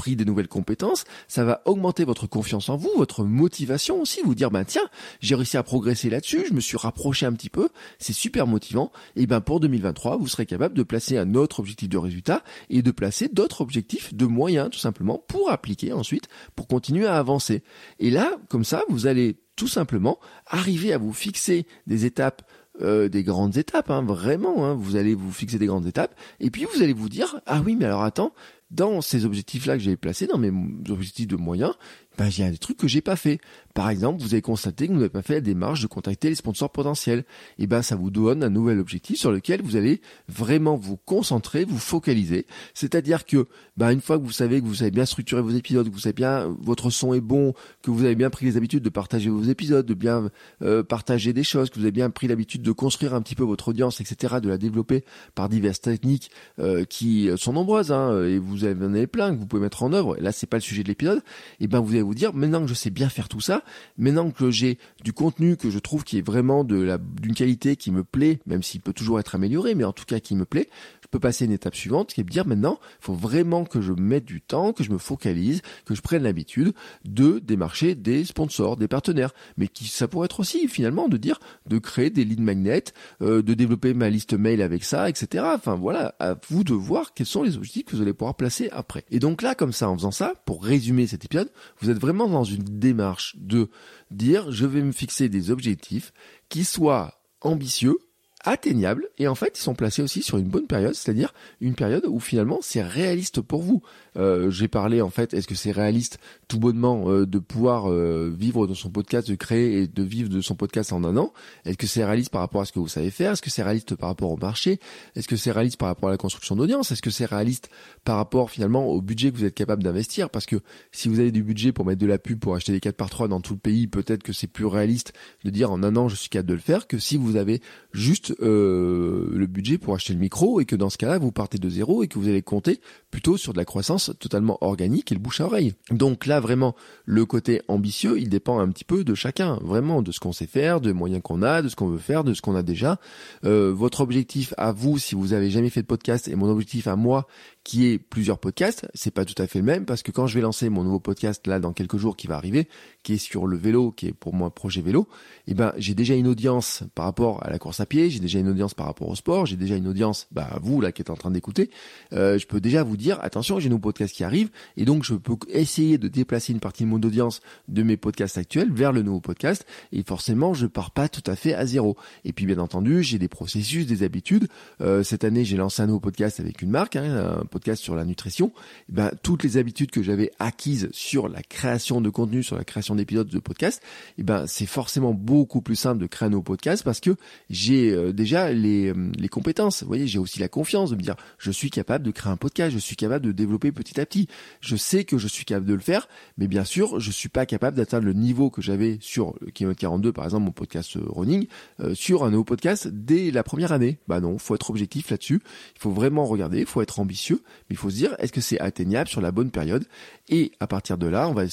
pris 0.00 0.16
des 0.16 0.24
nouvelles 0.24 0.48
compétences, 0.48 1.04
ça 1.28 1.44
va 1.44 1.60
augmenter 1.66 2.04
votre 2.04 2.26
confiance 2.26 2.70
en 2.70 2.76
vous, 2.78 2.90
votre 2.96 3.22
motivation 3.22 4.00
aussi, 4.00 4.20
vous 4.24 4.34
dire 4.34 4.50
ben 4.50 4.64
tiens, 4.64 4.88
j'ai 5.20 5.34
réussi 5.34 5.58
à 5.58 5.62
progresser 5.62 6.08
là-dessus, 6.08 6.46
je 6.48 6.54
me 6.54 6.60
suis 6.60 6.78
rapproché 6.78 7.26
un 7.26 7.34
petit 7.34 7.50
peu, 7.50 7.68
c'est 7.98 8.14
super 8.14 8.46
motivant. 8.46 8.92
Et 9.14 9.26
ben 9.26 9.42
pour 9.42 9.60
2023, 9.60 10.16
vous 10.16 10.26
serez 10.26 10.46
capable 10.46 10.74
de 10.74 10.82
placer 10.84 11.18
un 11.18 11.34
autre 11.34 11.60
objectif 11.60 11.90
de 11.90 11.98
résultat 11.98 12.42
et 12.70 12.80
de 12.80 12.90
placer 12.90 13.28
d'autres 13.28 13.60
objectifs 13.60 14.14
de 14.14 14.24
moyens 14.24 14.70
tout 14.70 14.78
simplement 14.78 15.22
pour 15.28 15.50
appliquer 15.50 15.92
ensuite 15.92 16.28
pour 16.56 16.66
continuer 16.66 17.06
à 17.06 17.18
avancer. 17.18 17.62
Et 17.98 18.08
là, 18.08 18.38
comme 18.48 18.64
ça, 18.64 18.84
vous 18.88 19.06
allez 19.06 19.36
tout 19.54 19.68
simplement 19.68 20.18
arriver 20.46 20.94
à 20.94 20.98
vous 20.98 21.12
fixer 21.12 21.66
des 21.86 22.06
étapes 22.06 22.42
euh, 22.82 23.10
des 23.10 23.22
grandes 23.24 23.58
étapes, 23.58 23.90
hein, 23.90 24.02
vraiment. 24.02 24.64
Hein, 24.64 24.74
vous 24.74 24.96
allez 24.96 25.14
vous 25.14 25.32
fixer 25.32 25.58
des 25.58 25.66
grandes 25.66 25.86
étapes, 25.86 26.14
et 26.38 26.50
puis 26.50 26.64
vous 26.64 26.82
allez 26.82 26.94
vous 26.94 27.10
dire 27.10 27.40
ah 27.44 27.60
oui, 27.62 27.76
mais 27.78 27.84
alors 27.84 28.02
attends, 28.02 28.32
dans 28.70 29.00
ces 29.00 29.24
objectifs-là 29.24 29.76
que 29.76 29.82
j'ai 29.82 29.96
placés, 29.96 30.26
dans 30.26 30.38
mes 30.38 30.52
objectifs 30.88 31.26
de 31.26 31.36
moyens, 31.36 31.74
ben, 32.20 32.28
il 32.28 32.40
y 32.40 32.42
a 32.42 32.50
des 32.50 32.58
trucs 32.58 32.76
que 32.76 32.86
j'ai 32.86 33.00
pas 33.00 33.16
fait. 33.16 33.40
Par 33.72 33.88
exemple, 33.88 34.20
vous 34.20 34.34
avez 34.34 34.42
constaté 34.42 34.86
que 34.86 34.92
vous 34.92 34.98
n'avez 34.98 35.08
pas 35.08 35.22
fait 35.22 35.34
la 35.34 35.40
démarche 35.40 35.80
de 35.80 35.86
contacter 35.86 36.28
les 36.28 36.34
sponsors 36.34 36.70
potentiels. 36.70 37.24
Et 37.58 37.66
ben, 37.66 37.80
ça 37.80 37.96
vous 37.96 38.10
donne 38.10 38.42
un 38.42 38.50
nouvel 38.50 38.78
objectif 38.78 39.16
sur 39.16 39.32
lequel 39.32 39.62
vous 39.62 39.76
allez 39.76 40.02
vraiment 40.28 40.76
vous 40.76 40.98
concentrer, 40.98 41.64
vous 41.64 41.78
focaliser. 41.78 42.46
C'est-à-dire 42.74 43.24
que, 43.24 43.46
ben, 43.78 43.90
une 43.90 44.02
fois 44.02 44.18
que 44.18 44.24
vous 44.24 44.32
savez 44.32 44.60
que 44.60 44.66
vous 44.66 44.82
avez 44.82 44.90
bien 44.90 45.06
structuré 45.06 45.40
vos 45.40 45.50
épisodes, 45.50 45.88
que 45.88 45.94
vous 45.94 46.00
savez 46.00 46.12
bien, 46.12 46.54
votre 46.60 46.90
son 46.90 47.14
est 47.14 47.22
bon, 47.22 47.54
que 47.82 47.90
vous 47.90 48.04
avez 48.04 48.16
bien 48.16 48.28
pris 48.28 48.44
les 48.44 48.58
habitudes 48.58 48.82
de 48.82 48.90
partager 48.90 49.30
vos 49.30 49.44
épisodes, 49.44 49.86
de 49.86 49.94
bien 49.94 50.30
euh, 50.62 50.82
partager 50.82 51.32
des 51.32 51.44
choses, 51.44 51.70
que 51.70 51.76
vous 51.76 51.84
avez 51.84 51.92
bien 51.92 52.10
pris 52.10 52.26
l'habitude 52.26 52.60
de 52.60 52.72
construire 52.72 53.14
un 53.14 53.22
petit 53.22 53.36
peu 53.36 53.44
votre 53.44 53.68
audience, 53.68 54.00
etc., 54.00 54.40
de 54.42 54.48
la 54.50 54.58
développer 54.58 55.04
par 55.34 55.48
diverses 55.48 55.80
techniques 55.80 56.30
euh, 56.58 56.84
qui 56.84 57.30
sont 57.36 57.54
nombreuses, 57.54 57.92
hein, 57.92 58.24
et 58.24 58.38
vous 58.38 58.59
avez, 58.64 58.84
en 58.84 58.94
avez 58.94 59.06
plein 59.06 59.34
que 59.34 59.38
vous 59.38 59.46
pouvez 59.46 59.62
mettre 59.62 59.82
en 59.82 59.92
œuvre. 59.92 60.18
Et 60.18 60.20
là, 60.20 60.32
c'est 60.32 60.46
pas 60.46 60.56
le 60.56 60.62
sujet 60.62 60.82
de 60.82 60.88
l'épisode. 60.88 61.22
Et 61.60 61.66
ben, 61.66 61.80
vous 61.80 61.92
allez 61.92 62.02
vous 62.02 62.14
dire, 62.14 62.32
maintenant 62.34 62.62
que 62.62 62.68
je 62.68 62.74
sais 62.74 62.90
bien 62.90 63.08
faire 63.08 63.28
tout 63.28 63.40
ça, 63.40 63.62
maintenant 63.98 64.30
que 64.30 64.50
j'ai 64.50 64.78
du 65.04 65.12
contenu 65.12 65.56
que 65.56 65.70
je 65.70 65.78
trouve 65.78 66.04
qui 66.04 66.18
est 66.18 66.26
vraiment 66.26 66.64
d'une 66.64 67.34
qualité 67.34 67.76
qui 67.76 67.90
me 67.90 68.04
plaît, 68.04 68.40
même 68.46 68.62
s'il 68.62 68.80
peut 68.80 68.92
toujours 68.92 69.20
être 69.20 69.34
amélioré, 69.34 69.74
mais 69.74 69.84
en 69.84 69.92
tout 69.92 70.04
cas 70.04 70.20
qui 70.20 70.34
me 70.34 70.44
plaît, 70.44 70.68
peux 71.10 71.20
passer 71.20 71.44
une 71.44 71.52
étape 71.52 71.74
suivante 71.74 72.12
qui 72.12 72.20
est 72.20 72.24
de 72.24 72.28
dire 72.28 72.46
maintenant, 72.46 72.78
il 73.00 73.04
faut 73.04 73.14
vraiment 73.14 73.64
que 73.64 73.80
je 73.80 73.92
mette 73.92 74.24
du 74.24 74.40
temps, 74.40 74.72
que 74.72 74.84
je 74.84 74.90
me 74.90 74.98
focalise, 74.98 75.62
que 75.84 75.94
je 75.94 76.02
prenne 76.02 76.22
l'habitude 76.22 76.72
de 77.04 77.38
démarcher 77.38 77.94
des 77.94 78.24
sponsors, 78.24 78.76
des 78.76 78.88
partenaires, 78.88 79.32
mais 79.56 79.68
qui 79.68 79.86
ça 79.86 80.08
pourrait 80.08 80.26
être 80.26 80.40
aussi 80.40 80.68
finalement 80.68 81.08
de 81.08 81.16
dire 81.16 81.40
de 81.66 81.78
créer 81.78 82.10
des 82.10 82.24
lead 82.24 82.40
magnets, 82.40 82.84
euh, 83.22 83.42
de 83.42 83.54
développer 83.54 83.94
ma 83.94 84.08
liste 84.10 84.34
mail 84.34 84.62
avec 84.62 84.84
ça, 84.84 85.08
etc. 85.08 85.44
Enfin 85.54 85.74
voilà, 85.74 86.14
à 86.18 86.36
vous 86.48 86.64
de 86.64 86.74
voir 86.74 87.14
quels 87.14 87.26
sont 87.26 87.42
les 87.42 87.56
objectifs 87.56 87.84
que 87.84 87.96
vous 87.96 88.02
allez 88.02 88.12
pouvoir 88.12 88.36
placer 88.36 88.68
après. 88.70 89.04
Et 89.10 89.18
donc 89.18 89.42
là, 89.42 89.54
comme 89.54 89.72
ça, 89.72 89.88
en 89.88 89.96
faisant 89.96 90.10
ça, 90.10 90.34
pour 90.44 90.64
résumer 90.64 91.06
cet 91.06 91.24
épisode, 91.24 91.50
vous 91.80 91.90
êtes 91.90 91.98
vraiment 91.98 92.28
dans 92.28 92.44
une 92.44 92.64
démarche 92.64 93.36
de 93.38 93.68
dire 94.10 94.50
je 94.50 94.66
vais 94.66 94.82
me 94.82 94.92
fixer 94.92 95.28
des 95.28 95.50
objectifs 95.50 96.12
qui 96.48 96.64
soient 96.64 97.20
ambitieux, 97.40 97.98
atteignables 98.44 99.08
et 99.18 99.28
en 99.28 99.34
fait 99.34 99.58
ils 99.58 99.62
sont 99.62 99.74
placés 99.74 100.02
aussi 100.02 100.22
sur 100.22 100.38
une 100.38 100.48
bonne 100.48 100.66
période, 100.66 100.94
c'est-à-dire 100.94 101.34
une 101.60 101.74
période 101.74 102.04
où 102.06 102.20
finalement 102.20 102.58
c'est 102.62 102.82
réaliste 102.82 103.40
pour 103.40 103.62
vous. 103.62 103.82
Euh, 104.16 104.50
J'ai 104.50 104.68
parlé 104.68 105.00
en 105.02 105.10
fait, 105.10 105.34
est-ce 105.34 105.46
que 105.46 105.54
c'est 105.54 105.70
réaliste 105.70 106.18
tout 106.48 106.58
bonnement 106.58 107.10
euh, 107.10 107.26
de 107.26 107.38
pouvoir 107.38 107.90
euh, 107.90 108.32
vivre 108.36 108.66
de 108.66 108.74
son 108.74 108.90
podcast, 108.90 109.28
de 109.28 109.34
créer 109.34 109.82
et 109.82 109.86
de 109.86 110.02
vivre 110.02 110.28
de 110.28 110.40
son 110.40 110.54
podcast 110.54 110.92
en 110.92 111.04
un 111.04 111.16
an? 111.16 111.32
Est-ce 111.64 111.76
que 111.76 111.86
c'est 111.86 112.04
réaliste 112.04 112.30
par 112.30 112.40
rapport 112.40 112.62
à 112.62 112.64
ce 112.64 112.72
que 112.72 112.78
vous 112.78 112.88
savez 112.88 113.10
faire? 113.10 113.32
Est-ce 113.32 113.42
que 113.42 113.50
c'est 113.50 113.62
réaliste 113.62 113.94
par 113.94 114.08
rapport 114.08 114.30
au 114.30 114.36
marché? 114.36 114.80
Est-ce 115.16 115.28
que 115.28 115.36
c'est 115.36 115.52
réaliste 115.52 115.76
par 115.76 115.88
rapport 115.88 116.08
à 116.08 116.12
la 116.12 116.18
construction 116.18 116.56
d'audience? 116.56 116.90
Est-ce 116.92 117.02
que 117.02 117.10
c'est 117.10 117.26
réaliste 117.26 117.70
par 118.04 118.16
rapport 118.16 118.50
finalement 118.50 118.86
au 118.86 119.00
budget 119.00 119.30
que 119.30 119.36
vous 119.36 119.44
êtes 119.44 119.54
capable 119.54 119.82
d'investir? 119.82 120.30
Parce 120.30 120.46
que 120.46 120.56
si 120.92 121.08
vous 121.08 121.20
avez 121.20 121.32
du 121.32 121.42
budget 121.42 121.72
pour 121.72 121.84
mettre 121.84 122.00
de 122.00 122.06
la 122.06 122.18
pub 122.18 122.38
pour 122.38 122.54
acheter 122.54 122.72
des 122.72 122.80
4 122.80 122.96
par 122.96 123.10
3 123.10 123.28
dans 123.28 123.40
tout 123.40 123.54
le 123.54 123.60
pays, 123.60 123.86
peut-être 123.86 124.22
que 124.22 124.32
c'est 124.32 124.46
plus 124.46 124.66
réaliste 124.66 125.12
de 125.44 125.50
dire 125.50 125.70
en 125.70 125.82
un 125.82 125.96
an 125.96 126.08
je 126.08 126.16
suis 126.16 126.28
capable 126.28 126.48
de 126.48 126.54
le 126.54 126.60
faire 126.60 126.86
que 126.86 126.98
si 126.98 127.16
vous 127.16 127.36
avez 127.36 127.60
juste 127.92 128.29
euh, 128.40 129.28
le 129.32 129.46
budget 129.46 129.78
pour 129.78 129.94
acheter 129.94 130.12
le 130.12 130.18
micro 130.18 130.60
et 130.60 130.64
que 130.64 130.76
dans 130.76 130.90
ce 130.90 130.98
cas-là 130.98 131.18
vous 131.18 131.32
partez 131.32 131.58
de 131.58 131.68
zéro 131.68 132.02
et 132.02 132.08
que 132.08 132.18
vous 132.18 132.28
allez 132.28 132.42
compter 132.42 132.80
plutôt 133.10 133.36
sur 133.36 133.52
de 133.52 133.58
la 133.58 133.64
croissance 133.64 134.12
totalement 134.18 134.58
organique 134.60 135.12
et 135.12 135.14
le 135.14 135.20
bouche 135.20 135.40
à 135.40 135.46
oreille. 135.46 135.74
Donc 135.90 136.26
là 136.26 136.40
vraiment 136.40 136.74
le 137.04 137.24
côté 137.26 137.62
ambitieux 137.68 138.18
il 138.18 138.28
dépend 138.28 138.58
un 138.58 138.68
petit 138.68 138.84
peu 138.84 139.04
de 139.04 139.14
chacun, 139.14 139.58
vraiment 139.62 140.02
de 140.02 140.12
ce 140.12 140.20
qu'on 140.20 140.32
sait 140.32 140.46
faire, 140.46 140.80
de 140.80 140.92
moyens 140.92 141.22
qu'on 141.22 141.42
a, 141.42 141.62
de 141.62 141.68
ce 141.68 141.76
qu'on 141.76 141.88
veut 141.88 141.98
faire, 141.98 142.24
de 142.24 142.34
ce 142.34 142.42
qu'on 142.42 142.54
a 142.54 142.62
déjà. 142.62 142.98
Euh, 143.44 143.72
votre 143.74 144.00
objectif 144.00 144.54
à 144.56 144.72
vous 144.72 144.98
si 144.98 145.14
vous 145.14 145.32
avez 145.32 145.50
jamais 145.50 145.70
fait 145.70 145.82
de 145.82 145.86
podcast 145.86 146.28
et 146.28 146.34
mon 146.34 146.48
objectif 146.50 146.86
à 146.86 146.96
moi 146.96 147.26
qui 147.64 147.86
est 147.86 147.98
plusieurs 147.98 148.38
podcasts, 148.38 148.88
c'est 148.94 149.10
pas 149.10 149.24
tout 149.24 149.40
à 149.40 149.46
fait 149.46 149.58
le 149.58 149.64
même 149.64 149.84
parce 149.84 150.02
que 150.02 150.10
quand 150.10 150.26
je 150.26 150.34
vais 150.34 150.40
lancer 150.40 150.70
mon 150.70 150.82
nouveau 150.82 150.98
podcast 150.98 151.46
là 151.46 151.60
dans 151.60 151.72
quelques 151.72 151.98
jours 151.98 152.16
qui 152.16 152.26
va 152.26 152.36
arriver, 152.36 152.68
qui 153.02 153.14
est 153.14 153.18
sur 153.18 153.46
le 153.46 153.56
vélo, 153.56 153.92
qui 153.92 154.08
est 154.08 154.12
pour 154.12 154.34
moi 154.34 154.54
projet 154.54 154.80
vélo, 154.80 155.08
eh 155.46 155.54
ben 155.54 155.72
j'ai 155.76 155.94
déjà 155.94 156.14
une 156.14 156.26
audience 156.26 156.82
par 156.94 157.04
rapport 157.04 157.44
à 157.44 157.50
la 157.50 157.58
course 157.58 157.80
à 157.80 157.86
pied, 157.86 158.08
j'ai 158.08 158.20
déjà 158.20 158.38
une 158.38 158.48
audience 158.48 158.72
par 158.72 158.86
rapport 158.86 159.08
au 159.08 159.14
sport, 159.14 159.44
j'ai 159.44 159.56
déjà 159.56 159.76
une 159.76 159.88
audience, 159.88 160.26
bah 160.32 160.58
vous 160.62 160.80
là 160.80 160.90
qui 160.90 161.02
êtes 161.02 161.10
en 161.10 161.16
train 161.16 161.30
d'écouter, 161.30 161.70
euh, 162.14 162.38
je 162.38 162.46
peux 162.46 162.60
déjà 162.60 162.82
vous 162.82 162.96
dire 162.96 163.18
attention 163.22 163.60
j'ai 163.60 163.66
un 163.66 163.70
nouveau 163.70 163.80
podcast 163.82 164.14
qui 164.14 164.24
arrive 164.24 164.50
et 164.78 164.86
donc 164.86 165.04
je 165.04 165.14
peux 165.14 165.36
essayer 165.48 165.98
de 165.98 166.08
déplacer 166.08 166.52
une 166.52 166.60
partie 166.60 166.84
de 166.84 166.88
mon 166.88 166.96
audience 166.96 167.42
de 167.68 167.82
mes 167.82 167.98
podcasts 167.98 168.38
actuels 168.38 168.72
vers 168.72 168.92
le 168.92 169.02
nouveau 169.02 169.20
podcast 169.20 169.66
et 169.92 170.02
forcément 170.02 170.54
je 170.54 170.66
pars 170.66 170.92
pas 170.92 171.08
tout 171.08 171.28
à 171.30 171.36
fait 171.36 171.54
à 171.54 171.66
zéro. 171.66 171.96
Et 172.24 172.32
puis 172.32 172.46
bien 172.46 172.58
entendu 172.58 173.02
j'ai 173.02 173.18
des 173.18 173.28
processus, 173.28 173.86
des 173.86 174.02
habitudes. 174.02 174.48
Euh, 174.80 175.02
cette 175.02 175.24
année 175.24 175.44
j'ai 175.44 175.58
lancé 175.58 175.82
un 175.82 175.86
nouveau 175.86 176.00
podcast 176.00 176.40
avec 176.40 176.62
une 176.62 176.70
marque, 176.70 176.96
hein, 176.96 177.42
podcast 177.50 177.82
sur 177.82 177.94
la 177.94 178.04
nutrition, 178.04 178.52
eh 178.88 178.92
ben, 178.92 179.10
toutes 179.22 179.42
les 179.42 179.56
habitudes 179.56 179.90
que 179.90 180.02
j'avais 180.02 180.30
acquises 180.38 180.88
sur 180.92 181.28
la 181.28 181.42
création 181.42 182.00
de 182.00 182.08
contenu, 182.08 182.42
sur 182.42 182.56
la 182.56 182.64
création 182.64 182.94
d'épisodes 182.94 183.28
de 183.28 183.38
podcast, 183.38 183.82
eh 184.18 184.22
ben, 184.22 184.46
c'est 184.46 184.66
forcément 184.66 185.12
beaucoup 185.12 185.60
plus 185.60 185.76
simple 185.76 186.00
de 186.00 186.06
créer 186.06 186.26
un 186.26 186.30
nouveau 186.30 186.42
podcast 186.42 186.82
parce 186.84 187.00
que 187.00 187.16
j'ai 187.50 187.90
euh, 187.90 188.12
déjà 188.12 188.52
les, 188.52 188.92
euh, 188.92 189.12
les 189.18 189.28
compétences. 189.28 189.82
Vous 189.82 189.88
voyez, 189.88 190.06
j'ai 190.06 190.18
aussi 190.18 190.40
la 190.40 190.48
confiance 190.48 190.90
de 190.90 190.96
me 190.96 191.02
dire, 191.02 191.16
je 191.38 191.50
suis 191.50 191.70
capable 191.70 192.04
de 192.04 192.10
créer 192.10 192.32
un 192.32 192.36
podcast, 192.36 192.72
je 192.72 192.78
suis 192.78 192.96
capable 192.96 193.26
de 193.26 193.32
développer 193.32 193.72
petit 193.72 194.00
à 194.00 194.06
petit. 194.06 194.28
Je 194.60 194.76
sais 194.76 195.04
que 195.04 195.18
je 195.18 195.28
suis 195.28 195.44
capable 195.44 195.66
de 195.66 195.74
le 195.74 195.80
faire, 195.80 196.08
mais 196.38 196.46
bien 196.46 196.64
sûr, 196.64 197.00
je 197.00 197.10
suis 197.10 197.28
pas 197.28 197.46
capable 197.46 197.76
d'atteindre 197.76 198.06
le 198.06 198.12
niveau 198.12 198.50
que 198.50 198.62
j'avais 198.62 198.98
sur 199.00 199.34
le 199.40 199.50
kilomètre 199.50 199.80
42, 199.80 200.12
par 200.12 200.24
exemple, 200.24 200.44
mon 200.44 200.52
podcast 200.52 200.96
euh, 200.96 201.02
running, 201.08 201.46
sur 201.94 202.24
un 202.24 202.30
nouveau 202.30 202.44
podcast 202.44 202.88
dès 202.88 203.30
la 203.30 203.42
première 203.42 203.72
année. 203.72 203.98
Bah 204.06 204.20
non, 204.20 204.38
faut 204.38 204.54
être 204.54 204.70
objectif 204.70 205.10
là-dessus. 205.10 205.40
Il 205.76 205.80
faut 205.80 205.90
vraiment 205.90 206.24
regarder, 206.26 206.60
il 206.60 206.66
faut 206.66 206.82
être 206.82 207.00
ambitieux, 207.00 207.39
mais 207.68 207.74
il 207.74 207.76
faut 207.76 207.90
se 207.90 207.96
dire, 207.96 208.14
est-ce 208.18 208.32
que 208.32 208.40
c'est 208.40 208.60
atteignable 208.60 209.08
sur 209.08 209.20
la 209.20 209.32
bonne 209.32 209.50
période? 209.50 209.86
Et 210.28 210.52
à 210.60 210.66
partir 210.66 210.98
de 210.98 211.06
là, 211.06 211.28
on 211.28 211.34
va 211.34 211.44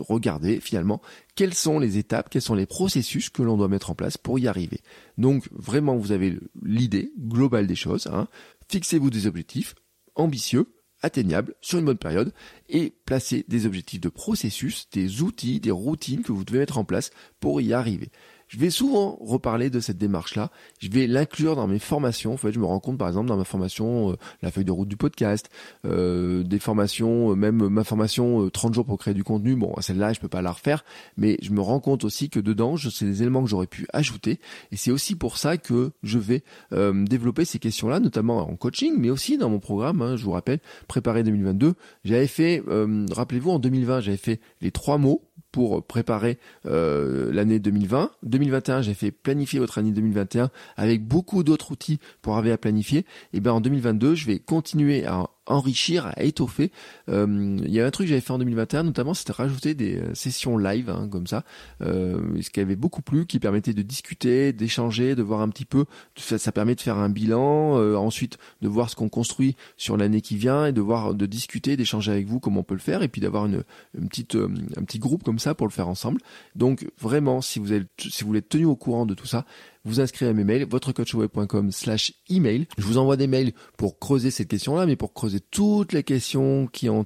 regarder 0.00 0.60
finalement 0.60 1.00
quelles 1.34 1.54
sont 1.54 1.78
les 1.78 1.98
étapes, 1.98 2.30
quels 2.30 2.42
sont 2.42 2.54
les 2.54 2.66
processus 2.66 3.30
que 3.30 3.42
l'on 3.42 3.56
doit 3.56 3.68
mettre 3.68 3.90
en 3.90 3.94
place 3.94 4.16
pour 4.16 4.38
y 4.38 4.48
arriver. 4.48 4.80
Donc 5.18 5.48
vraiment, 5.52 5.96
vous 5.96 6.12
avez 6.12 6.38
l'idée 6.62 7.12
globale 7.18 7.66
des 7.66 7.76
choses. 7.76 8.06
Hein. 8.06 8.28
Fixez-vous 8.68 9.10
des 9.10 9.26
objectifs 9.26 9.74
ambitieux, 10.14 10.66
atteignables 11.02 11.54
sur 11.60 11.78
une 11.78 11.84
bonne 11.84 11.98
période 11.98 12.32
et 12.68 12.92
placez 13.04 13.44
des 13.48 13.66
objectifs 13.66 14.00
de 14.00 14.08
processus, 14.08 14.88
des 14.92 15.22
outils, 15.22 15.60
des 15.60 15.70
routines 15.70 16.22
que 16.22 16.32
vous 16.32 16.44
devez 16.44 16.58
mettre 16.58 16.78
en 16.78 16.84
place 16.84 17.10
pour 17.40 17.60
y 17.60 17.72
arriver. 17.72 18.10
Je 18.50 18.58
vais 18.58 18.70
souvent 18.70 19.16
reparler 19.20 19.70
de 19.70 19.78
cette 19.78 19.96
démarche-là. 19.96 20.50
Je 20.80 20.90
vais 20.90 21.06
l'inclure 21.06 21.54
dans 21.54 21.68
mes 21.68 21.78
formations. 21.78 22.32
En 22.32 22.36
fait, 22.36 22.50
je 22.50 22.58
me 22.58 22.64
rends 22.64 22.80
compte, 22.80 22.98
par 22.98 23.06
exemple, 23.06 23.28
dans 23.28 23.36
ma 23.36 23.44
formation, 23.44 24.10
euh, 24.10 24.16
la 24.42 24.50
feuille 24.50 24.64
de 24.64 24.72
route 24.72 24.88
du 24.88 24.96
podcast, 24.96 25.48
euh, 25.84 26.42
des 26.42 26.58
formations, 26.58 27.30
euh, 27.30 27.36
même 27.36 27.68
ma 27.68 27.84
formation 27.84 28.50
30 28.50 28.74
jours 28.74 28.84
pour 28.84 28.98
créer 28.98 29.14
du 29.14 29.22
contenu. 29.22 29.54
Bon, 29.54 29.72
celle-là, 29.80 30.14
je 30.14 30.18
peux 30.18 30.26
pas 30.26 30.42
la 30.42 30.50
refaire, 30.50 30.84
mais 31.16 31.38
je 31.42 31.52
me 31.52 31.60
rends 31.60 31.78
compte 31.78 32.02
aussi 32.02 32.28
que 32.28 32.40
dedans, 32.40 32.76
c'est 32.76 33.04
des 33.04 33.22
éléments 33.22 33.44
que 33.44 33.48
j'aurais 33.48 33.68
pu 33.68 33.86
ajouter. 33.92 34.40
Et 34.72 34.76
c'est 34.76 34.90
aussi 34.90 35.14
pour 35.14 35.38
ça 35.38 35.56
que 35.56 35.92
je 36.02 36.18
vais 36.18 36.42
développer 36.72 37.44
ces 37.44 37.60
questions-là, 37.60 38.00
notamment 38.00 38.38
en 38.38 38.56
coaching, 38.56 38.94
mais 38.98 39.10
aussi 39.10 39.38
dans 39.38 39.48
mon 39.48 39.60
programme. 39.60 40.02
Hein, 40.02 40.16
je 40.16 40.24
vous 40.24 40.32
rappelle, 40.32 40.58
préparer 40.88 41.22
2022. 41.22 41.74
J'avais 42.04 42.26
fait, 42.26 42.64
rappelez-vous, 43.12 43.50
en 43.50 43.58
2020, 43.60 44.00
j'avais 44.00 44.16
fait 44.16 44.40
les 44.60 44.72
trois 44.72 44.98
mots 44.98 45.22
pour 45.52 45.84
préparer 45.84 46.38
euh, 46.66 47.32
l'année 47.32 47.58
2020. 47.58 48.10
2021, 48.22 48.82
j'ai 48.82 48.94
fait 48.94 49.10
planifier 49.10 49.58
votre 49.58 49.78
année 49.78 49.92
2021 49.92 50.50
avec 50.76 51.04
beaucoup 51.06 51.42
d'autres 51.42 51.72
outils 51.72 51.98
pour 52.22 52.34
arriver 52.34 52.52
à 52.52 52.58
planifier. 52.58 53.04
Et 53.32 53.40
ben 53.40 53.52
en 53.52 53.60
2022, 53.60 54.14
je 54.14 54.26
vais 54.26 54.38
continuer 54.38 55.06
à 55.06 55.26
enrichir, 55.46 56.06
à 56.06 56.22
étoffer. 56.22 56.70
Euh, 57.08 57.58
il 57.64 57.72
y 57.72 57.80
a 57.80 57.86
un 57.86 57.90
truc 57.90 58.06
que 58.06 58.10
j'avais 58.10 58.20
fait 58.20 58.32
en 58.32 58.38
2021, 58.38 58.84
notamment, 58.84 59.14
c'était 59.14 59.32
rajouter 59.32 59.74
des 59.74 59.96
euh, 59.96 60.14
sessions 60.14 60.58
live, 60.58 60.90
hein, 60.90 61.08
comme 61.10 61.26
ça, 61.26 61.44
euh, 61.82 62.40
ce 62.40 62.50
qui 62.50 62.60
avait 62.60 62.76
beaucoup 62.76 63.02
plu, 63.02 63.26
qui 63.26 63.38
permettait 63.38 63.72
de 63.72 63.82
discuter, 63.82 64.52
d'échanger, 64.52 65.14
de 65.14 65.22
voir 65.22 65.40
un 65.40 65.48
petit 65.48 65.64
peu. 65.64 65.86
Ça, 66.16 66.52
permet 66.52 66.74
de 66.74 66.80
faire 66.80 66.98
un 66.98 67.08
bilan, 67.08 67.78
euh, 67.78 67.96
ensuite 67.96 68.38
de 68.60 68.68
voir 68.68 68.90
ce 68.90 68.96
qu'on 68.96 69.08
construit 69.08 69.56
sur 69.76 69.96
l'année 69.96 70.20
qui 70.20 70.36
vient 70.36 70.66
et 70.66 70.72
de 70.72 70.80
voir, 70.80 71.14
de 71.14 71.26
discuter, 71.26 71.76
d'échanger 71.76 72.12
avec 72.12 72.26
vous 72.26 72.40
comment 72.40 72.60
on 72.60 72.64
peut 72.64 72.74
le 72.74 72.80
faire, 72.80 73.02
et 73.02 73.08
puis 73.08 73.20
d'avoir 73.20 73.46
une, 73.46 73.64
une 73.98 74.08
petite, 74.08 74.36
un 74.36 74.84
petit 74.84 74.98
groupe 74.98 75.22
comme 75.22 75.38
ça 75.38 75.54
pour 75.54 75.66
le 75.66 75.72
faire 75.72 75.88
ensemble. 75.88 76.20
Donc 76.54 76.86
vraiment, 76.98 77.40
si 77.40 77.58
vous 77.58 77.72
êtes, 77.72 77.88
si 77.98 78.22
vous 78.22 78.28
voulez 78.28 78.38
être 78.40 78.48
tenu 78.48 78.66
au 78.66 78.76
courant 78.76 79.06
de 79.06 79.14
tout 79.14 79.26
ça, 79.26 79.44
vous 79.84 80.00
inscrivez 80.00 80.30
à 80.30 80.34
mes 80.34 80.44
mails, 80.44 80.66
votrecoachweb.com 80.66 81.70
slash 81.72 82.12
email. 82.28 82.66
Je 82.78 82.84
vous 82.84 82.98
envoie 82.98 83.16
des 83.16 83.26
mails 83.26 83.52
pour 83.76 83.98
creuser 83.98 84.30
cette 84.30 84.48
question-là, 84.48 84.86
mais 84.86 84.96
pour 84.96 85.12
creuser 85.12 85.40
toutes 85.40 85.92
les 85.92 86.02
questions 86.02 86.66
qui 86.66 86.88
ont 86.88 87.04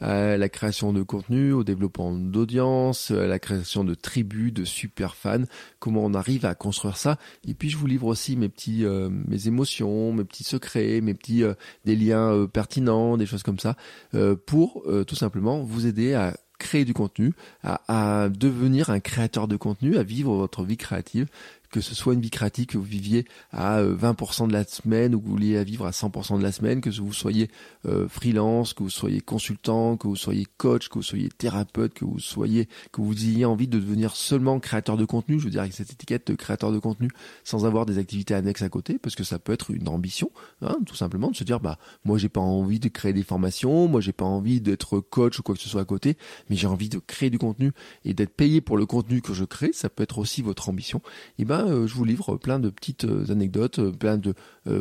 à 0.00 0.36
la 0.36 0.48
création 0.48 0.92
de 0.92 1.02
contenu, 1.02 1.52
au 1.52 1.64
développement 1.64 2.12
d'audience, 2.12 3.10
à 3.10 3.26
la 3.26 3.38
création 3.38 3.84
de 3.84 3.94
tribus, 3.94 4.52
de 4.52 4.64
super 4.64 5.16
fans, 5.16 5.44
comment 5.78 6.04
on 6.04 6.14
arrive 6.14 6.46
à 6.46 6.54
construire 6.54 6.96
ça. 6.96 7.18
Et 7.46 7.54
puis 7.54 7.68
je 7.68 7.76
vous 7.76 7.86
livre 7.86 8.06
aussi 8.06 8.36
mes 8.36 8.48
petits, 8.48 8.84
euh, 8.84 9.08
mes 9.10 9.48
émotions, 9.48 10.12
mes 10.12 10.24
petits 10.24 10.44
secrets, 10.44 11.00
mes 11.00 11.14
petits, 11.14 11.42
euh, 11.42 11.54
des 11.84 11.96
liens 11.96 12.32
euh, 12.32 12.46
pertinents, 12.46 13.16
des 13.16 13.26
choses 13.26 13.42
comme 13.42 13.58
ça, 13.58 13.76
pour 14.46 14.84
tout 15.06 15.14
simplement 15.14 15.62
vous 15.62 15.86
aider 15.86 16.14
à 16.14 16.36
créer 16.58 16.84
du 16.84 16.94
contenu, 16.94 17.32
à, 17.62 17.80
à, 18.22 18.28
devenir 18.28 18.90
un 18.90 19.00
créateur 19.00 19.48
de 19.48 19.56
contenu, 19.56 19.96
à 19.96 20.02
vivre 20.02 20.34
votre 20.34 20.64
vie 20.64 20.76
créative 20.76 21.26
que 21.74 21.80
ce 21.80 21.96
soit 21.96 22.14
une 22.14 22.20
vie 22.20 22.30
créative, 22.30 22.66
que 22.66 22.78
vous 22.78 22.84
viviez 22.84 23.24
à 23.50 23.82
20% 23.82 24.44
euh, 24.44 24.46
de 24.46 24.52
la 24.52 24.62
semaine 24.62 25.12
ou 25.12 25.18
que 25.18 25.24
vous 25.24 25.32
vouliez 25.32 25.64
vivre 25.64 25.86
à 25.86 25.90
100% 25.90 26.38
de 26.38 26.42
la 26.44 26.52
semaine, 26.52 26.80
que 26.80 26.88
vous 26.88 27.12
soyez 27.12 27.50
euh, 27.84 28.06
freelance, 28.06 28.74
que 28.74 28.84
vous 28.84 28.90
soyez 28.90 29.20
consultant, 29.20 29.96
que 29.96 30.06
vous 30.06 30.14
soyez 30.14 30.46
coach, 30.56 30.88
que 30.88 30.94
vous 30.94 31.02
soyez 31.02 31.30
thérapeute, 31.30 31.92
que 31.92 32.04
vous 32.04 32.20
soyez, 32.20 32.68
que 32.92 33.00
vous 33.00 33.24
ayez 33.24 33.44
envie 33.44 33.66
de 33.66 33.80
devenir 33.80 34.14
seulement 34.14 34.60
créateur 34.60 34.96
de 34.96 35.04
contenu, 35.04 35.40
je 35.40 35.46
veux 35.46 35.50
dire 35.50 35.62
avec 35.62 35.72
cette 35.72 35.90
étiquette 35.90 36.28
de 36.28 36.34
créateur 36.36 36.70
de 36.70 36.78
contenu, 36.78 37.08
sans 37.42 37.66
avoir 37.66 37.86
des 37.86 37.98
activités 37.98 38.34
annexes 38.34 38.62
à 38.62 38.68
côté, 38.68 38.96
parce 38.96 39.16
que 39.16 39.24
ça 39.24 39.40
peut 39.40 39.52
être 39.52 39.72
une 39.72 39.88
ambition, 39.88 40.30
hein, 40.62 40.78
tout 40.86 40.94
simplement, 40.94 41.32
de 41.32 41.36
se 41.36 41.42
dire 41.42 41.58
bah 41.58 41.80
moi 42.04 42.18
j'ai 42.18 42.28
pas 42.28 42.40
envie 42.40 42.78
de 42.78 42.88
créer 42.88 43.12
des 43.12 43.24
formations, 43.24 43.88
moi 43.88 44.00
j'ai 44.00 44.12
pas 44.12 44.24
envie 44.24 44.60
d'être 44.60 45.00
coach 45.00 45.40
ou 45.40 45.42
quoi 45.42 45.56
que 45.56 45.60
ce 45.60 45.68
soit 45.68 45.82
à 45.82 45.84
côté, 45.84 46.16
mais 46.48 46.54
j'ai 46.54 46.68
envie 46.68 46.88
de 46.88 47.00
créer 47.00 47.30
du 47.30 47.38
contenu 47.38 47.72
et 48.04 48.14
d'être 48.14 48.36
payé 48.36 48.60
pour 48.60 48.76
le 48.76 48.86
contenu 48.86 49.22
que 49.22 49.34
je 49.34 49.44
crée, 49.44 49.72
ça 49.72 49.88
peut 49.88 50.04
être 50.04 50.18
aussi 50.18 50.40
votre 50.40 50.68
ambition. 50.68 51.02
Et 51.40 51.44
ben 51.44 51.63
euh, 51.66 51.86
je 51.86 51.94
vous 51.94 52.04
livre 52.04 52.36
plein 52.36 52.58
de 52.58 52.70
petites 52.70 53.04
euh, 53.04 53.30
anecdotes, 53.30 53.78
euh, 53.78 53.92
plein 53.92 54.16
de 54.16 54.34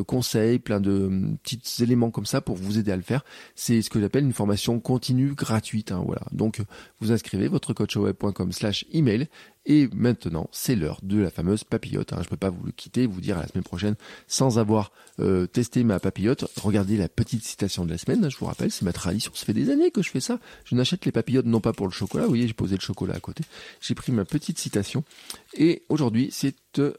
conseils, 0.07 0.59
plein 0.59 0.79
de 0.79 1.35
petits 1.43 1.83
éléments 1.83 2.09
comme 2.09 2.25
ça 2.25 2.39
pour 2.39 2.55
vous 2.55 2.79
aider 2.79 2.91
à 2.91 2.95
le 2.95 3.01
faire. 3.01 3.25
C'est 3.53 3.81
ce 3.81 3.89
que 3.89 3.99
j'appelle 3.99 4.23
une 4.23 4.31
formation 4.31 4.79
continue 4.79 5.33
gratuite. 5.33 5.91
Hein, 5.91 6.03
voilà. 6.05 6.21
Donc 6.31 6.61
vous 7.01 7.11
inscrivez 7.11 7.49
votre 7.49 7.73
coachweb.com 7.73 8.53
slash 8.53 8.85
email 8.93 9.27
et 9.65 9.87
maintenant, 9.93 10.49
c'est 10.51 10.75
l'heure 10.75 10.99
de 11.03 11.19
la 11.19 11.29
fameuse 11.29 11.63
papillote. 11.63 12.11
Hein. 12.11 12.17
Je 12.19 12.25
ne 12.25 12.29
peux 12.29 12.37
pas 12.37 12.49
vous 12.49 12.63
le 12.65 12.71
quitter, 12.71 13.05
vous 13.05 13.21
dire 13.21 13.37
à 13.37 13.41
la 13.41 13.47
semaine 13.47 13.63
prochaine 13.63 13.95
sans 14.27 14.59
avoir 14.59 14.91
euh, 15.19 15.47
testé 15.47 15.83
ma 15.85 15.99
papillote. 15.99 16.45
Regardez 16.61 16.97
la 16.97 17.07
petite 17.07 17.43
citation 17.43 17.85
de 17.85 17.91
la 17.91 17.97
semaine. 17.97 18.29
Je 18.29 18.37
vous 18.37 18.45
rappelle, 18.45 18.71
c'est 18.71 18.83
ma 18.83 18.91
tradition. 18.91 19.31
Ça 19.33 19.45
fait 19.45 19.53
des 19.53 19.69
années 19.69 19.89
que 19.89 20.01
je 20.01 20.09
fais 20.09 20.19
ça. 20.19 20.39
Je 20.65 20.75
n'achète 20.75 21.05
les 21.05 21.13
papillotes 21.13 21.45
non 21.45 21.61
pas 21.61 21.71
pour 21.71 21.87
le 21.87 21.93
chocolat. 21.93 22.23
Vous 22.23 22.29
voyez, 22.29 22.47
j'ai 22.47 22.53
posé 22.53 22.75
le 22.75 22.81
chocolat 22.81 23.15
à 23.15 23.19
côté. 23.19 23.45
J'ai 23.79 23.95
pris 23.95 24.11
ma 24.11 24.25
petite 24.25 24.59
citation. 24.59 25.05
Et 25.53 25.83
aujourd'hui, 25.87 26.29
c'est 26.31 26.55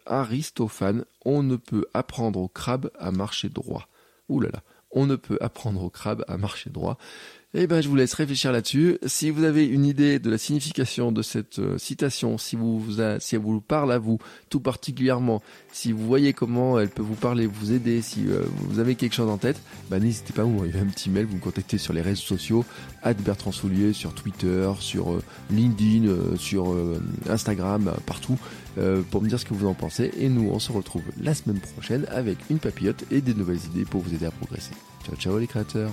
Aristophane. 0.06 1.04
On 1.26 1.42
ne 1.42 1.56
peut 1.56 1.86
apprendre 1.92 2.40
au 2.40 2.48
crabe 2.48 2.90
à 2.98 3.10
marcher 3.10 3.50
droit. 3.50 3.88
Ouh 4.30 4.40
là 4.40 4.48
là. 4.52 4.62
On 4.90 5.06
ne 5.06 5.16
peut 5.16 5.38
apprendre 5.40 5.82
au 5.82 5.90
crabe 5.90 6.24
à 6.28 6.38
marcher 6.38 6.70
droit. 6.70 6.96
Eh 7.56 7.68
ben, 7.68 7.80
je 7.80 7.88
vous 7.88 7.94
laisse 7.94 8.14
réfléchir 8.14 8.50
là-dessus. 8.50 8.98
Si 9.06 9.30
vous 9.30 9.44
avez 9.44 9.64
une 9.64 9.84
idée 9.84 10.18
de 10.18 10.28
la 10.28 10.38
signification 10.38 11.12
de 11.12 11.22
cette 11.22 11.60
euh, 11.60 11.78
citation, 11.78 12.36
si 12.36 12.56
vous, 12.56 12.84
si 13.20 13.36
elle 13.36 13.42
vous 13.42 13.60
parle 13.60 13.92
à 13.92 13.98
vous 13.98 14.18
tout 14.50 14.58
particulièrement, 14.58 15.40
si 15.72 15.92
vous 15.92 16.04
voyez 16.04 16.32
comment 16.32 16.80
elle 16.80 16.88
peut 16.88 17.02
vous 17.02 17.14
parler, 17.14 17.46
vous 17.46 17.72
aider, 17.72 18.02
si 18.02 18.26
euh, 18.26 18.42
vous 18.56 18.80
avez 18.80 18.96
quelque 18.96 19.12
chose 19.12 19.30
en 19.30 19.38
tête, 19.38 19.60
ben, 19.88 20.00
n'hésitez 20.00 20.32
pas 20.32 20.42
à 20.42 20.44
vous 20.46 20.54
envoyer 20.54 20.76
un 20.80 20.86
petit 20.86 21.10
mail, 21.10 21.26
vous 21.26 21.36
me 21.36 21.40
contactez 21.40 21.78
sur 21.78 21.92
les 21.92 22.00
réseaux 22.00 22.22
sociaux, 22.22 22.64
Bertrand 23.24 23.52
Soulier, 23.52 23.92
sur 23.92 24.14
Twitter, 24.14 24.68
sur 24.80 25.12
euh, 25.12 25.22
LinkedIn, 25.50 26.36
sur 26.36 26.74
Instagram, 27.28 27.92
partout, 28.06 28.38
pour 29.10 29.22
me 29.22 29.28
dire 29.28 29.38
ce 29.38 29.44
que 29.44 29.54
vous 29.54 29.66
en 29.66 29.74
pensez. 29.74 30.10
Et 30.18 30.28
nous, 30.28 30.50
on 30.50 30.58
se 30.58 30.72
retrouve 30.72 31.02
la 31.20 31.34
semaine 31.34 31.60
prochaine 31.60 32.06
avec 32.10 32.38
une 32.50 32.58
papillote 32.58 33.04
et 33.12 33.20
des 33.20 33.34
nouvelles 33.34 33.64
idées 33.72 33.84
pour 33.84 34.00
vous 34.00 34.12
aider 34.12 34.26
à 34.26 34.30
progresser. 34.30 34.72
Ciao, 35.04 35.16
ciao 35.16 35.38
les 35.38 35.46
créateurs. 35.46 35.92